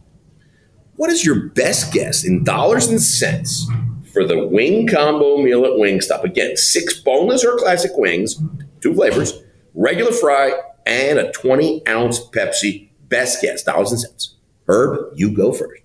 What 0.96 1.10
is 1.10 1.26
your 1.26 1.50
best 1.50 1.92
guess 1.94 2.24
in 2.24 2.44
dollars 2.44 2.88
and 2.88 3.02
cents 3.02 3.68
for 4.14 4.26
the 4.26 4.48
wing 4.48 4.88
combo 4.88 5.38
meal 5.38 5.66
at 5.66 5.72
Wingstop? 5.72 6.24
Again, 6.24 6.56
six 6.56 7.00
boneless 7.00 7.44
or 7.44 7.58
classic 7.58 7.92
wings, 7.96 8.42
two 8.82 8.94
flavors, 8.96 9.42
regular 9.74 10.14
fry, 10.14 10.54
and 10.86 11.20
a 11.20 11.32
20 11.32 11.88
ounce 11.88 12.20
Pepsi. 12.28 12.90
Best 13.08 13.42
guess, 13.42 13.64
dollars 13.64 13.92
and 13.92 14.02
cents. 14.02 14.36
Herb, 14.68 15.14
you 15.16 15.32
go 15.36 15.52
first. 15.52 15.84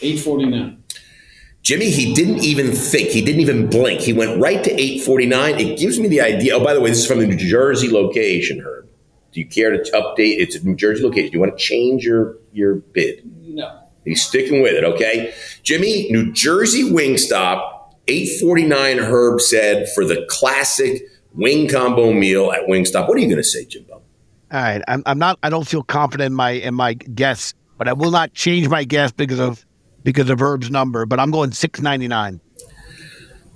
Eight 0.00 0.20
forty 0.20 0.46
nine. 0.46 0.82
Jimmy, 1.62 1.90
he 1.90 2.14
didn't 2.14 2.42
even 2.42 2.72
think. 2.72 3.10
He 3.10 3.20
didn't 3.20 3.40
even 3.40 3.68
blink. 3.68 4.00
He 4.00 4.12
went 4.14 4.40
right 4.40 4.64
to 4.64 4.70
849. 4.70 5.60
It 5.60 5.78
gives 5.78 6.00
me 6.00 6.08
the 6.08 6.20
idea. 6.22 6.56
Oh, 6.56 6.64
by 6.64 6.72
the 6.72 6.80
way, 6.80 6.88
this 6.88 7.00
is 7.00 7.06
from 7.06 7.18
the 7.18 7.26
New 7.26 7.36
Jersey 7.36 7.90
location, 7.90 8.60
Herb. 8.60 8.88
Do 9.32 9.40
you 9.40 9.46
care 9.46 9.70
to 9.70 9.90
update? 9.92 10.36
It's 10.38 10.56
a 10.56 10.64
New 10.64 10.74
Jersey 10.74 11.02
location. 11.02 11.30
Do 11.30 11.34
you 11.34 11.40
want 11.40 11.56
to 11.56 11.62
change 11.62 12.02
your, 12.02 12.36
your 12.52 12.76
bid? 12.76 13.30
No. 13.46 13.78
He's 14.04 14.22
sticking 14.22 14.62
with 14.62 14.72
it, 14.72 14.84
okay? 14.84 15.34
Jimmy, 15.62 16.10
New 16.10 16.32
Jersey 16.32 16.82
Wingstop, 16.82 17.92
849 18.08 18.98
Herb 18.98 19.40
said 19.40 19.86
for 19.94 20.04
the 20.06 20.24
classic 20.30 21.02
wing 21.34 21.68
combo 21.68 22.12
meal 22.12 22.50
at 22.52 22.62
Wingstop. 22.66 23.06
What 23.06 23.18
are 23.18 23.20
you 23.20 23.26
going 23.28 23.36
to 23.36 23.44
say, 23.44 23.66
Jimbo? 23.66 23.89
All 24.52 24.60
right, 24.60 24.82
I'm, 24.88 25.02
I'm 25.06 25.18
not. 25.18 25.38
I 25.42 25.50
don't 25.50 25.66
feel 25.66 25.82
confident 25.84 26.26
in 26.26 26.34
my 26.34 26.50
in 26.50 26.74
my 26.74 26.94
guess, 26.94 27.54
but 27.78 27.86
I 27.86 27.92
will 27.92 28.10
not 28.10 28.34
change 28.34 28.68
my 28.68 28.82
guess 28.82 29.12
because 29.12 29.38
of 29.38 29.64
because 30.02 30.28
of 30.28 30.40
Herb's 30.40 30.70
number. 30.70 31.06
But 31.06 31.20
I'm 31.20 31.30
going 31.30 31.52
six 31.52 31.80
ninety 31.80 32.08
nine. 32.08 32.40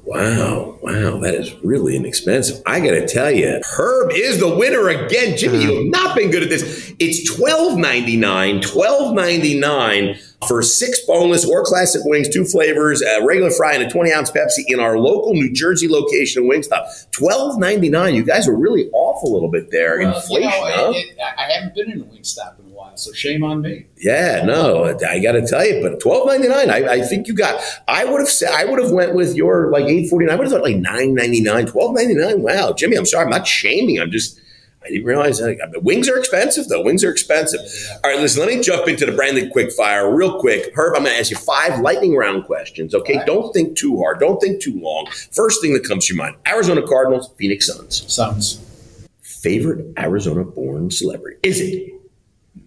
Wow, 0.04 0.78
wow, 0.83 1.18
that 1.20 1.35
is 1.35 1.54
really 1.64 1.96
inexpensive. 1.96 2.62
I 2.66 2.78
got 2.78 2.90
to 2.90 3.09
tell 3.09 3.30
you, 3.30 3.59
Herb 3.64 4.12
is 4.12 4.38
the 4.38 4.54
winner 4.54 4.88
again. 4.90 5.37
Jimmy, 5.37 5.62
you 5.62 5.76
have 5.76 5.87
not 5.87 6.14
been 6.14 6.30
good 6.30 6.42
at 6.42 6.50
this. 6.50 6.92
It's 6.98 7.35
twelve 7.35 7.78
ninety 7.78 8.16
nine, 8.16 8.61
twelve 8.61 9.14
ninety 9.14 9.59
nine 9.59 10.18
for 10.46 10.62
six 10.62 11.00
boneless 11.07 11.44
or 11.44 11.64
classic 11.64 12.02
wings, 12.04 12.28
two 12.28 12.44
flavors, 12.44 13.02
a 13.02 13.24
regular 13.24 13.50
fry, 13.50 13.74
and 13.74 13.83
a 13.83 13.90
twenty 13.90 14.12
ounce 14.12 14.30
Pepsi 14.30 14.62
in 14.68 14.80
our 14.80 14.98
local 14.98 15.35
New 15.35 15.52
Jersey 15.52 15.88
location 15.88 16.44
Wingstop. 16.44 17.11
Twelve 17.11 17.59
ninety 17.59 17.88
nine. 17.88 18.14
You 18.14 18.24
guys 18.24 18.48
are 18.48 18.57
really 18.57 18.88
off 18.90 19.22
a 19.22 19.26
little 19.26 19.50
bit 19.50 19.70
there. 19.70 19.98
Well, 19.98 20.16
Inflation, 20.16 20.42
you 20.42 20.48
know, 20.48 20.74
huh? 20.74 20.92
it, 20.94 21.07
it, 21.07 21.18
I 21.20 21.52
haven't 21.52 21.74
been 21.74 21.90
in 21.90 22.00
a 22.00 22.04
Wingstop 22.04 22.59
in 22.61 22.66
a 22.66 22.74
while, 22.74 22.96
so 22.96 23.12
shame 23.12 23.42
on 23.42 23.62
me. 23.62 23.87
Yeah, 23.96 24.44
no, 24.44 24.96
I 25.07 25.20
got 25.20 25.33
to 25.33 25.46
tell 25.46 25.66
you, 25.66 25.83
but 25.83 26.00
twelve 26.00 26.26
ninety 26.26 26.48
nine. 26.48 26.70
I, 26.70 26.94
I 26.94 27.00
think 27.02 27.28
you 27.28 27.35
got. 27.35 27.61
I 27.88 28.04
would 28.04 28.20
have 28.20 28.28
said 28.30 28.50
I 28.52 28.64
would 28.64 28.80
have 28.83 28.90
went 28.90 29.14
with 29.14 29.35
your 29.35 29.70
like 29.70 29.85
eight 29.85 30.09
forty 30.09 30.26
nine. 30.26 30.35
I 30.35 30.38
would 30.38 30.44
have 30.44 30.52
thought 30.52 30.62
like 30.64 30.76
nine 30.76 31.14
ninety 31.14 31.40
nine, 31.40 31.66
twelve 31.66 31.94
ninety 31.94 32.14
nine. 32.14 32.42
Wow, 32.42 32.72
Jimmy, 32.72 32.96
I'm 32.96 33.07
sorry, 33.07 33.24
I'm 33.24 33.30
not 33.30 33.46
shaming. 33.46 34.00
I'm 34.00 34.11
just. 34.11 34.40
I 34.84 34.88
didn't 34.88 35.06
realize 35.06 35.38
that. 35.38 35.58
I 35.62 35.66
mean, 35.70 35.82
wings 35.82 36.08
are 36.08 36.18
expensive, 36.18 36.68
though. 36.68 36.82
Wings 36.82 37.02
are 37.04 37.10
expensive. 37.10 37.60
All 38.02 38.10
right, 38.10 38.20
listen. 38.20 38.44
Let 38.44 38.54
me 38.54 38.60
jump 38.60 38.86
into 38.86 39.06
the 39.06 39.12
branded 39.12 39.50
quick 39.50 39.72
fire 39.72 40.14
real 40.14 40.38
quick. 40.38 40.72
Herb, 40.74 40.94
I'm 40.96 41.04
going 41.04 41.14
to 41.14 41.18
ask 41.18 41.30
you 41.30 41.36
five 41.36 41.80
lightning 41.80 42.14
round 42.16 42.44
questions. 42.44 42.94
Okay, 42.94 43.16
right. 43.16 43.26
don't 43.26 43.52
think 43.52 43.76
too 43.76 43.98
hard. 43.98 44.20
Don't 44.20 44.40
think 44.40 44.62
too 44.62 44.78
long. 44.78 45.06
First 45.32 45.62
thing 45.62 45.72
that 45.74 45.88
comes 45.88 46.06
to 46.06 46.14
your 46.14 46.22
mind: 46.22 46.36
Arizona 46.46 46.86
Cardinals, 46.86 47.30
Phoenix 47.38 47.66
Suns. 47.66 48.04
Suns. 48.12 48.60
Favorite 49.22 49.92
Arizona-born 49.98 50.90
celebrity? 50.90 51.38
Is 51.42 51.60
it 51.60 51.92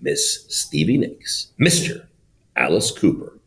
Miss 0.02 0.46
Stevie 0.48 0.98
Nicks, 0.98 1.48
Mr. 1.60 2.06
Alice 2.56 2.92
Cooper, 2.92 3.40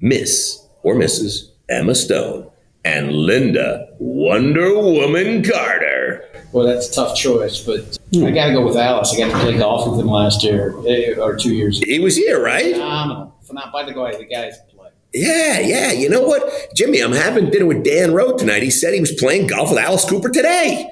Miss 0.00 0.66
or 0.82 0.94
Mrs. 0.94 1.50
Emma 1.68 1.94
Stone, 1.94 2.50
and 2.84 3.10
Lynda 3.10 3.88
Wonder 3.98 4.74
Woman 4.74 5.44
Carter. 5.44 6.27
Well, 6.52 6.66
that's 6.66 6.88
a 6.88 6.92
tough 6.94 7.16
choice, 7.16 7.60
but 7.60 7.98
I 8.14 8.30
got 8.30 8.46
to 8.46 8.52
go 8.52 8.64
with 8.66 8.76
Alice. 8.76 9.12
I 9.14 9.18
got 9.18 9.32
to 9.32 9.38
play 9.44 9.58
golf 9.58 9.90
with 9.90 10.00
him 10.00 10.06
last 10.06 10.42
year 10.42 10.74
eh, 10.86 11.14
or 11.20 11.36
two 11.36 11.54
years 11.54 11.80
ago. 11.80 11.90
He 11.90 11.98
was 12.00 12.16
here, 12.16 12.42
right? 12.42 12.72
Phenomenal. 12.74 13.34
Phenomenal. 13.42 13.72
By 13.72 13.92
the 13.92 14.00
way, 14.00 14.16
the 14.16 14.24
guys 14.24 14.56
play. 14.74 14.88
Yeah, 15.12 15.58
yeah. 15.60 15.92
You 15.92 16.08
know 16.08 16.22
what, 16.22 16.50
Jimmy? 16.74 17.00
I'm 17.00 17.12
having 17.12 17.50
dinner 17.50 17.66
with 17.66 17.84
Dan 17.84 18.12
Rowe 18.14 18.36
tonight. 18.36 18.62
He 18.62 18.70
said 18.70 18.94
he 18.94 19.00
was 19.00 19.12
playing 19.12 19.48
golf 19.48 19.70
with 19.70 19.78
Alice 19.78 20.08
Cooper 20.08 20.30
today. 20.30 20.90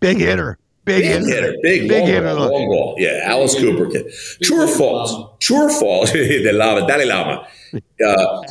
Big 0.00 0.18
hitter. 0.18 0.58
Big, 0.86 1.00
Big 1.02 1.10
hitter. 1.10 1.26
hitter, 1.26 1.54
big, 1.62 1.88
Big 1.88 2.00
long 2.02 2.06
hitter. 2.08 2.34
ball, 2.34 2.52
long 2.52 2.68
ball. 2.68 2.94
Yeah, 2.98 3.20
Alice 3.24 3.54
Big 3.54 3.62
Cooper 3.76 3.90
kid. 3.90 4.12
True 4.42 4.64
or 4.64 4.68
false? 4.68 5.14
True 5.40 5.62
or 5.64 5.70
false? 5.70 6.12
the 6.12 6.52
lama, 6.52 6.86
Dalai 6.86 7.06
Lama. 7.06 7.46
Uh, 8.06 8.42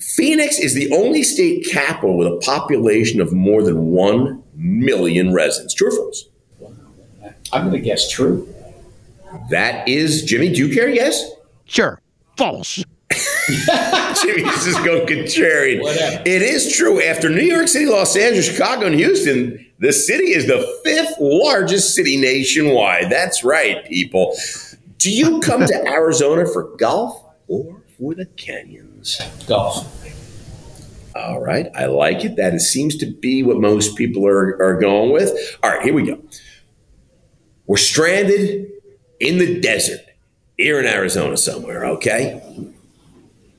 Phoenix 0.00 0.58
is 0.58 0.74
the 0.74 0.90
only 0.92 1.22
state 1.22 1.64
capital 1.70 2.16
with 2.16 2.26
a 2.26 2.36
population 2.38 3.20
of 3.20 3.32
more 3.32 3.62
than 3.62 3.86
one 3.92 4.42
million 4.56 5.32
residents. 5.32 5.74
True 5.74 5.88
or 5.88 5.96
false? 5.96 6.28
I'm 7.52 7.68
going 7.68 7.72
to 7.72 7.80
guess 7.80 8.10
true. 8.10 8.52
That 9.50 9.88
is 9.88 10.24
Jimmy. 10.24 10.52
Do 10.52 10.66
you 10.66 10.74
care? 10.74 10.88
Yes. 10.88 11.30
Sure. 11.64 12.00
False. 12.36 12.84
Jimmy's 13.48 14.64
just 14.64 14.84
going 14.84 15.06
contrarian. 15.06 15.80
Whatever. 15.82 16.22
It 16.26 16.42
is 16.42 16.76
true. 16.76 17.00
After 17.02 17.28
New 17.28 17.42
York 17.42 17.68
City, 17.68 17.86
Los 17.86 18.16
Angeles, 18.16 18.50
Chicago, 18.50 18.86
and 18.86 18.94
Houston, 18.96 19.64
the 19.78 19.92
city 19.92 20.32
is 20.32 20.46
the 20.46 20.80
fifth 20.84 21.14
largest 21.20 21.94
city 21.94 22.16
nationwide. 22.16 23.10
That's 23.10 23.44
right, 23.44 23.84
people. 23.86 24.36
Do 24.98 25.12
you 25.12 25.40
come 25.40 25.66
to 25.66 25.84
Arizona 25.86 26.46
for 26.46 26.76
golf 26.76 27.22
or 27.46 27.82
for 27.96 28.14
the 28.14 28.26
canyons? 28.26 29.20
Golf. 29.46 29.86
All 31.16 31.40
right, 31.40 31.68
I 31.74 31.86
like 31.86 32.24
it. 32.24 32.36
That 32.36 32.54
it 32.54 32.60
seems 32.60 32.96
to 32.98 33.06
be 33.06 33.42
what 33.42 33.58
most 33.58 33.96
people 33.96 34.26
are, 34.26 34.60
are 34.62 34.78
going 34.78 35.12
with. 35.12 35.30
All 35.62 35.70
right, 35.70 35.82
here 35.82 35.94
we 35.94 36.06
go. 36.06 36.20
We're 37.66 37.76
stranded 37.78 38.70
in 39.18 39.38
the 39.38 39.60
desert 39.60 40.00
here 40.56 40.78
in 40.78 40.86
Arizona 40.86 41.36
somewhere, 41.36 41.84
okay? 41.86 42.42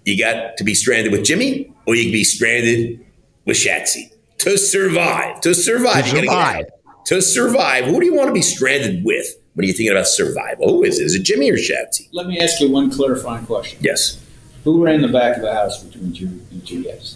You 0.05 0.17
got 0.17 0.57
to 0.57 0.63
be 0.63 0.73
stranded 0.73 1.11
with 1.11 1.25
Jimmy 1.25 1.73
or 1.85 1.95
you 1.95 2.03
can 2.03 2.11
be 2.11 2.23
stranded 2.23 3.05
with 3.45 3.57
Shatsy. 3.57 4.11
To 4.39 4.57
survive, 4.57 5.41
to 5.41 5.53
survive, 5.53 6.05
To 6.05 6.09
you 6.09 6.15
gotta 6.15 6.27
get 6.27 6.31
survive. 6.31 6.65
To 7.05 7.21
survive, 7.21 7.85
who 7.85 7.99
do 7.99 8.05
you 8.05 8.13
want 8.13 8.27
to 8.27 8.33
be 8.33 8.41
stranded 8.41 9.03
with 9.03 9.27
when 9.53 9.63
are 9.63 9.67
you're 9.67 9.75
thinking 9.75 9.91
about 9.91 10.07
survival? 10.07 10.69
Who 10.69 10.83
is 10.83 10.99
it? 10.99 11.05
Is 11.05 11.15
it 11.15 11.23
Jimmy 11.23 11.49
or 11.49 11.55
Shatsy? 11.55 12.07
Let 12.13 12.27
me 12.27 12.39
ask 12.39 12.61
you 12.61 12.69
one 12.69 12.91
clarifying 12.91 13.45
question. 13.45 13.79
Yes. 13.81 14.23
Who 14.67 14.83
ran 14.83 15.01
the 15.01 15.07
back 15.07 15.37
of 15.37 15.43
the 15.43 15.53
house 15.53 15.81
between 15.81 16.13
you, 16.13 16.41
you 16.51 16.59
two 16.59 16.83
guys? 16.83 17.15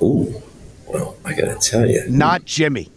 Ooh, 0.00 0.40
well, 0.86 1.16
I 1.24 1.32
gotta 1.32 1.56
tell 1.56 1.84
you. 1.84 2.04
Not 2.08 2.44
Jimmy. 2.44 2.92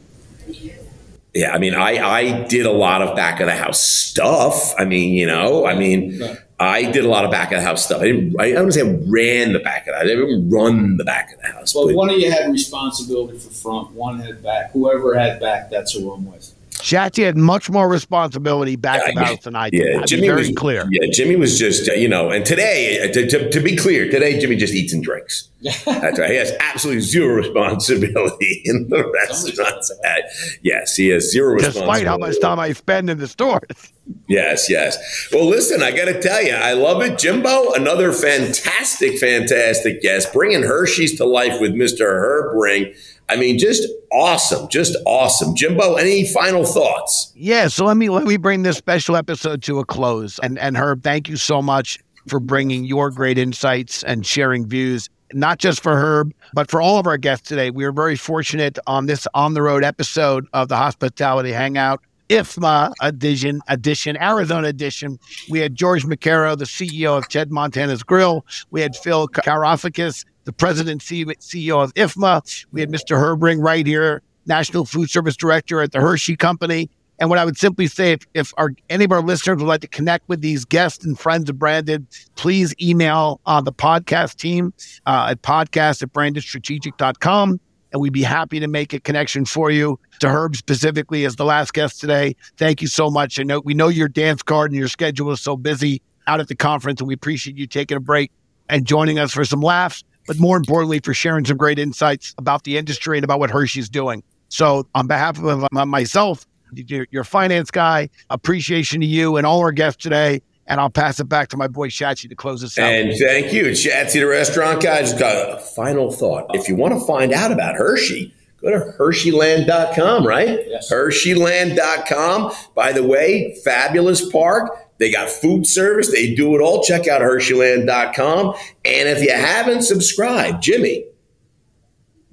Yeah, 1.34 1.54
I 1.54 1.58
mean, 1.58 1.74
I 1.74 1.98
I 1.98 2.44
did 2.44 2.68
a 2.68 2.72
lot 2.72 3.02
of 3.02 3.16
back 3.16 3.40
of 3.40 3.48
the 3.48 3.56
house 3.56 3.82
stuff. 3.84 4.76
I 4.78 4.86
mean, 4.86 5.14
you 5.16 5.26
know, 5.26 5.66
I 5.66 5.74
mean, 5.76 6.20
Right. 6.22 6.38
I 6.60 6.92
did 6.92 7.04
a 7.04 7.08
lot 7.10 7.26
of 7.26 7.32
back 7.32 7.52
of 7.52 7.58
the 7.60 7.66
house 7.66 7.84
stuff. 7.84 8.02
I 8.02 8.06
didn't. 8.06 8.40
I, 8.40 8.44
I 8.46 8.52
don't 8.54 8.72
say 8.72 8.82
I 8.88 8.96
ran 9.08 9.54
the 9.54 9.60
back 9.60 9.88
of 9.88 9.94
the 9.94 9.94
house. 9.94 10.04
I 10.04 10.06
didn't 10.08 10.52
run 10.52 10.98
the 10.98 11.04
back 11.04 11.34
of 11.34 11.42
the 11.42 11.48
house. 11.48 11.74
Well, 11.74 11.88
but- 11.88 11.96
one 11.96 12.12
of 12.12 12.20
you 12.20 12.32
had 12.32 12.52
responsibility 12.52 13.40
for 13.40 13.50
front, 13.50 13.90
one 13.94 14.20
had 14.20 14.44
back. 14.44 14.72
Whoever 14.74 15.18
had 15.18 15.40
back, 15.40 15.72
that's 15.72 15.94
who 15.94 16.12
I'm 16.12 16.32
with. 16.32 16.54
Shatsy 16.80 17.24
had 17.24 17.38
much 17.38 17.70
more 17.70 17.90
responsibility 17.90 18.76
back 18.76 19.02
Yeah, 19.04 19.10
of 19.10 19.16
the 19.16 19.26
house 19.26 19.44
than 19.44 19.56
I 19.56 19.70
did. 19.70 19.86
yeah, 19.94 20.00
I'll 20.00 20.06
Jimmy 20.06 20.28
very 20.28 20.40
was 20.40 20.52
clear. 20.56 20.88
Yeah, 20.92 21.10
Jimmy 21.12 21.36
was 21.36 21.58
just 21.58 21.90
uh, 21.90 21.94
you 21.94 22.08
know, 22.08 22.30
and 22.30 22.46
today, 22.46 23.02
uh, 23.02 23.14
to, 23.14 23.28
to, 23.28 23.50
to 23.50 23.60
be 23.60 23.76
clear, 23.76 24.10
today 24.10 24.40
Jimmy 24.40 24.56
just 24.56 24.74
eats 24.74 24.94
and 24.94 25.04
drinks. 25.04 25.50
That's 25.62 26.20
right. 26.20 26.30
He 26.30 26.36
has 26.36 26.54
absolutely 26.60 27.02
zero 27.02 27.34
responsibility 27.36 28.62
in 28.66 28.88
the 28.90 29.10
restaurants. 29.12 29.92
Uh, 30.06 30.14
yes, 30.62 30.96
he 30.96 31.08
has 31.10 31.32
zero 31.32 31.54
responsibility. 31.54 31.90
Despite 32.04 32.08
how 32.08 32.18
much 32.18 32.40
time 32.40 32.60
I 32.60 32.74
spend 32.74 33.10
in 33.10 33.18
the 33.18 33.28
stores. 33.28 33.94
Yes, 34.30 34.70
yes. 34.70 35.30
Well, 35.34 35.46
listen, 35.48 35.82
I 35.82 35.92
got 35.92 36.06
to 36.06 36.22
tell 36.22 36.42
you, 36.44 36.54
I 36.54 36.74
love 36.74 37.02
it. 37.02 37.18
Jimbo, 37.18 37.74
another 37.74 38.14
fantastic, 38.14 39.18
fantastic 39.18 40.02
guest, 40.02 40.32
bringing 40.32 40.62
Hershey's 40.64 41.18
to 41.18 41.26
life 41.26 41.60
with 41.60 41.72
Mr. 41.74 42.02
Herb 42.02 42.56
Ring. 42.56 42.94
I 43.30 43.36
mean, 43.36 43.60
just 43.60 43.88
awesome, 44.12 44.70
just 44.70 44.96
awesome. 45.06 45.56
Jimbo, 45.56 45.96
any 45.96 46.26
final 46.28 46.64
thoughts? 46.64 47.34
Yeah, 47.36 47.68
so 47.68 47.86
let 47.86 47.98
me 47.98 48.10
let 48.10 48.26
me 48.26 48.38
bring 48.38 48.64
this 48.64 48.78
special 48.78 49.16
episode 49.16 49.62
to 49.64 49.80
a 49.80 49.86
close. 49.86 50.40
And 50.40 50.58
and 50.60 50.78
Herb, 50.78 51.04
thank 51.04 51.28
you 51.28 51.36
so 51.36 51.62
much 51.62 52.00
for 52.28 52.40
bringing 52.40 52.86
your 52.86 53.10
great 53.10 53.38
insights 53.38 54.04
and 54.04 54.26
sharing 54.26 54.68
views. 54.68 55.10
Not 55.34 55.60
just 55.60 55.84
for 55.84 55.98
Herb, 55.98 56.34
but 56.54 56.72
for 56.72 56.82
all 56.82 57.00
of 57.00 57.06
our 57.06 57.18
guests 57.18 57.50
today. 57.50 57.70
We 57.70 57.84
are 57.84 57.92
very 57.92 58.16
fortunate 58.16 58.80
on 58.88 59.08
this 59.08 59.28
on 59.34 59.54
the 59.54 59.62
road 59.62 59.84
episode 59.84 60.48
of 60.54 60.70
the 60.70 60.78
Hospitality 60.78 61.52
Hangout. 61.52 62.02
IFMA 62.30 62.94
edition, 63.02 63.62
edition, 63.70 64.18
Arizona 64.22 64.68
edition. 64.68 65.18
We 65.50 65.60
had 65.60 65.76
George 65.76 66.04
McKerrow, 66.06 66.58
the 66.58 66.66
CEO 66.66 67.18
of 67.18 67.28
Ted 67.30 67.52
Montana's 67.52 68.04
Grill. 68.04 68.46
We 68.70 68.82
had 68.82 68.96
Phil 68.98 69.28
Kafarakis, 69.30 70.26
the 70.48 70.54
president 70.54 71.02
CEO 71.02 71.84
of 71.84 71.94
IFMA. 71.96 72.66
We 72.72 72.80
had 72.80 72.90
Mr. 72.90 73.20
Herb 73.20 73.44
Ring 73.44 73.60
right 73.60 73.86
here, 73.86 74.22
National 74.46 74.86
Food 74.86 75.10
Service 75.10 75.36
Director 75.36 75.82
at 75.82 75.92
the 75.92 76.00
Hershey 76.00 76.38
Company. 76.38 76.90
And 77.20 77.30
what 77.30 77.38
I 77.38 77.44
would 77.44 77.58
simply 77.58 77.88
say, 77.88 78.14
if, 78.14 78.22
if 78.34 78.54
our, 78.58 78.72
any 78.90 79.04
of 79.04 79.12
our 79.12 79.22
listeners 79.22 79.58
would 79.58 79.68
like 79.68 79.82
to 79.82 79.90
connect 79.90 80.30
with 80.30 80.40
these 80.40 80.64
guests 80.64 81.04
and 81.04 81.20
friends 81.20 81.50
of 81.50 81.60
Branded, 81.60 82.08
please 82.38 82.74
email 82.82 83.42
uh, 83.46 83.60
the 83.60 83.74
podcast 83.74 84.38
team 84.38 84.74
uh, 85.06 85.28
at 85.32 85.42
podcast 85.42 86.02
at 86.02 86.14
brandedstrategic.com. 86.14 87.60
And 87.92 88.02
we'd 88.02 88.14
be 88.14 88.24
happy 88.24 88.62
to 88.62 88.68
make 88.68 88.94
a 88.94 89.02
connection 89.02 89.44
for 89.44 89.70
you 89.70 90.00
to 90.22 90.30
Herb 90.30 90.56
specifically 90.56 91.26
as 91.26 91.36
the 91.36 91.46
last 91.46 91.74
guest 91.74 92.00
today. 92.00 92.38
Thank 92.56 92.82
you 92.82 92.88
so 92.88 93.10
much. 93.10 93.38
We 93.66 93.74
know 93.74 93.90
your 93.90 94.08
dance 94.08 94.44
card 94.44 94.72
and 94.72 94.80
your 94.80 94.88
schedule 94.88 95.30
is 95.32 95.42
so 95.42 95.58
busy 95.58 96.02
out 96.26 96.40
at 96.40 96.48
the 96.48 96.56
conference, 96.56 97.02
and 97.02 97.08
we 97.10 97.14
appreciate 97.14 97.58
you 97.58 97.68
taking 97.68 97.98
a 97.98 98.02
break 98.02 98.32
and 98.70 98.86
joining 98.86 99.20
us 99.20 99.34
for 99.34 99.46
some 99.46 99.62
laughs, 99.62 100.04
but 100.28 100.38
more 100.38 100.58
importantly, 100.58 101.00
for 101.00 101.14
sharing 101.14 101.46
some 101.46 101.58
great 101.58 101.80
insights 101.80 102.36
about 102.38 102.66
the 102.66 102.78
industry 102.78 103.18
and 103.18 103.24
about 103.24 103.40
what 103.40 103.50
Hershey's 103.50 103.90
doing. 103.90 104.22
So, 104.50 104.88
on 104.94 105.08
behalf 105.08 105.40
of 105.42 105.68
myself, 105.72 106.46
your, 106.74 107.08
your 107.12 107.24
finance 107.24 107.72
guy, 107.72 108.10
appreciation 108.30 109.02
to 109.02 109.08
you 109.08 109.38
and 109.38 109.46
all 109.46 109.60
our 109.60 109.72
guests 109.72 110.02
today. 110.02 110.42
And 110.70 110.82
I'll 110.82 110.90
pass 110.90 111.20
it 111.22 111.26
back 111.26 111.48
to 111.50 111.58
my 111.58 111.68
boy 111.68 111.88
Shatsy 111.88 112.28
to 112.28 112.36
close 112.36 112.60
this 112.60 112.78
out. 112.78 112.92
And 112.92 113.18
thank 113.18 113.54
you, 113.54 113.68
Shatsy, 113.68 114.20
the 114.20 114.26
restaurant 114.26 114.84
guy. 114.84 115.00
Just 115.02 115.18
got 115.18 115.58
a 115.58 115.62
final 115.62 116.12
thought. 116.12 116.54
If 116.54 116.68
you 116.68 116.76
want 116.76 116.94
to 116.94 117.00
find 117.00 117.32
out 117.32 117.54
about 117.54 117.76
Hershey, 117.76 118.34
go 118.62 118.72
to 118.72 118.94
Hersheyland.com, 118.98 120.28
right? 120.28 120.60
Yes. 120.68 120.92
Hersheyland.com. 120.92 122.52
By 122.76 122.92
the 122.92 123.04
way, 123.04 123.58
fabulous 123.64 124.30
park. 124.30 124.78
They 125.00 125.12
got 125.12 125.30
food 125.30 125.66
service. 125.68 126.12
They 126.12 126.34
do 126.34 126.56
it 126.56 126.62
all. 126.62 126.84
Check 126.84 127.08
out 127.08 127.22
Hersheyland.com. 127.22 128.56
And 128.86 129.10
if 129.10 129.22
you 129.22 129.32
haven't 129.32 129.84
subscribed, 129.84 130.64
Jimmy, 130.64 131.06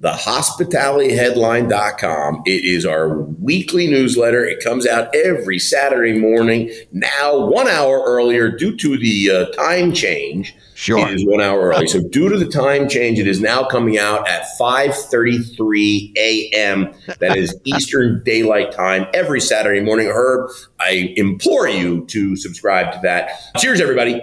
thehospitalityheadline.com. 0.05 2.43
It 2.45 2.63
is 2.63 2.85
our 2.85 3.17
weekly 3.17 3.87
newsletter. 3.87 4.45
It 4.45 4.63
comes 4.63 4.85
out 4.85 5.15
every 5.15 5.57
Saturday 5.57 6.19
morning, 6.19 6.69
now 6.91 7.47
one 7.47 7.67
hour 7.67 8.03
earlier 8.05 8.51
due 8.51 8.77
to 8.77 8.97
the 8.97 9.31
uh, 9.31 9.45
time 9.55 9.93
change. 9.93 10.55
Sure. 10.75 11.07
It 11.07 11.15
is 11.15 11.25
one 11.25 11.41
hour 11.41 11.69
early. 11.69 11.87
So 11.87 12.01
due 12.01 12.29
to 12.29 12.37
the 12.37 12.45
time 12.45 12.87
change, 12.87 13.17
it 13.17 13.27
is 13.27 13.41
now 13.41 13.63
coming 13.63 13.97
out 13.97 14.27
at 14.27 14.43
5.33 14.59 16.15
a.m. 16.17 16.93
That 17.19 17.35
is 17.37 17.55
Eastern 17.63 18.21
Daylight 18.23 18.73
Time 18.73 19.07
every 19.13 19.41
Saturday 19.41 19.81
morning. 19.81 20.07
Herb, 20.07 20.51
I 20.79 21.13
implore 21.15 21.67
you 21.67 22.05
to 22.07 22.35
subscribe 22.35 22.93
to 22.93 22.99
that. 23.03 23.31
Cheers, 23.57 23.81
everybody. 23.81 24.21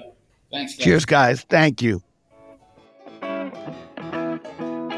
Thanks, 0.53 0.77
guys. 0.77 0.85
Cheers, 0.85 1.05
guys. 1.07 1.43
Thank 1.49 1.83
you. 1.83 2.03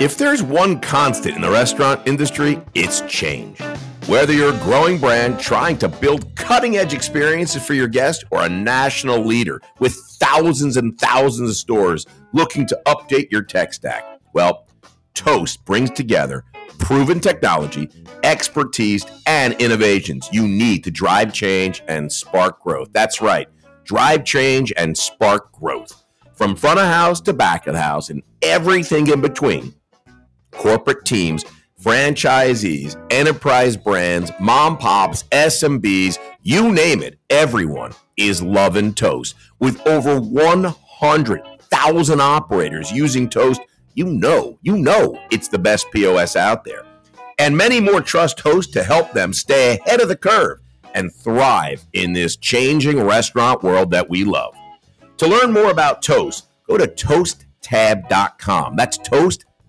If 0.01 0.19
there's 0.19 0.43
one 0.43 0.81
constant 0.81 1.37
in 1.37 1.41
the 1.41 1.51
restaurant 1.51 2.03
industry, 2.05 2.61
it's 2.75 3.03
change. 3.03 3.61
Whether 4.09 4.33
you're 4.33 4.53
a 4.53 4.59
growing 4.59 4.99
brand 4.99 5.39
trying 5.39 5.79
to 5.79 5.89
build 5.89 6.35
cutting 6.35 6.77
edge 6.77 6.93
experiences 6.93 7.65
for 7.65 7.75
your 7.75 7.87
guests 7.87 8.25
or 8.33 8.41
a 8.41 8.49
national 8.49 9.25
leader 9.25 9.61
with 9.79 9.95
thousands 10.19 10.77
and 10.77 10.99
thousands 10.99 11.49
of 11.49 11.57
stores 11.57 12.07
looking 12.33 12.67
to 12.67 12.81
update 12.87 13.31
your 13.31 13.43
tech 13.43 13.73
stack, 13.73 14.05
well, 14.33 14.67
Toast 15.15 15.65
brings 15.65 15.91
together 15.91 16.43
proven 16.81 17.21
technology, 17.21 17.89
expertise, 18.25 19.07
and 19.29 19.55
innovations 19.55 20.29
you 20.33 20.49
need 20.49 20.83
to 20.83 20.91
drive 20.91 21.33
change 21.33 21.85
and 21.87 22.13
spark 22.13 22.61
growth. 22.61 22.89
That's 22.93 23.21
right, 23.21 23.47
drive 23.85 24.25
change 24.25 24.73
and 24.77 24.99
spark 24.99 25.53
growth. 25.53 26.05
From 26.35 26.57
front 26.57 26.81
of 26.81 26.87
house 26.87 27.21
to 27.23 27.33
back 27.33 27.69
of 27.69 27.77
house 27.77 28.11
and 28.11 28.25
everything 28.43 29.07
in 29.07 29.21
between 29.21 29.73
corporate 30.55 31.05
teams, 31.05 31.45
franchisees, 31.81 33.01
enterprise 33.11 33.77
brands, 33.77 34.33
mom 34.41 34.79
pops, 34.79 35.25
SMBs, 35.25 36.19
you 36.43 36.73
name 36.73 37.03
it, 37.03 37.19
everyone 37.31 37.93
is 38.17 38.43
loving 38.43 38.95
Toast. 38.95 39.35
With 39.59 39.87
over 39.87 40.19
100,000 40.19 42.21
operators 42.21 42.93
using 42.93 43.29
Toast 43.29 43.61
you 43.95 44.07
know, 44.07 44.59
you 44.63 44.77
know 44.77 45.19
it's 45.31 45.49
the 45.49 45.59
best 45.59 45.91
POS 45.93 46.37
out 46.37 46.65
there. 46.65 46.85
And 47.39 47.57
many 47.57 47.81
more 47.81 48.01
trust 48.01 48.39
Toast 48.39 48.73
to 48.73 48.83
help 48.83 49.13
them 49.13 49.33
stay 49.33 49.79
ahead 49.79 50.01
of 50.01 50.09
the 50.09 50.17
curve 50.17 50.61
and 50.95 51.13
thrive 51.13 51.85
in 51.93 52.13
this 52.13 52.37
changing 52.37 53.03
restaurant 53.03 53.63
world 53.63 53.91
that 53.93 54.09
we 54.09 54.25
love. 54.25 54.55
To 55.19 55.29
learn 55.29 55.53
more 55.53 55.71
about 55.71 56.03
Toast, 56.03 56.49
go 56.69 56.77
to 56.77 56.87
toasttab.com. 56.87 58.77
That's 58.77 58.99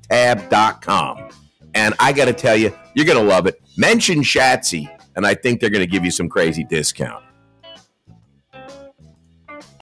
toasttab.com. 0.09 1.29
And 1.73 1.93
I 1.99 2.13
got 2.13 2.25
to 2.25 2.33
tell 2.33 2.55
you, 2.55 2.73
you're 2.93 3.05
going 3.05 3.17
to 3.17 3.23
love 3.23 3.47
it. 3.47 3.61
Mention 3.77 4.19
Shatsy, 4.19 4.89
and 5.15 5.25
I 5.25 5.33
think 5.33 5.59
they're 5.59 5.69
going 5.69 5.83
to 5.83 5.91
give 5.91 6.05
you 6.05 6.11
some 6.11 6.29
crazy 6.29 6.63
discount. 6.63 7.24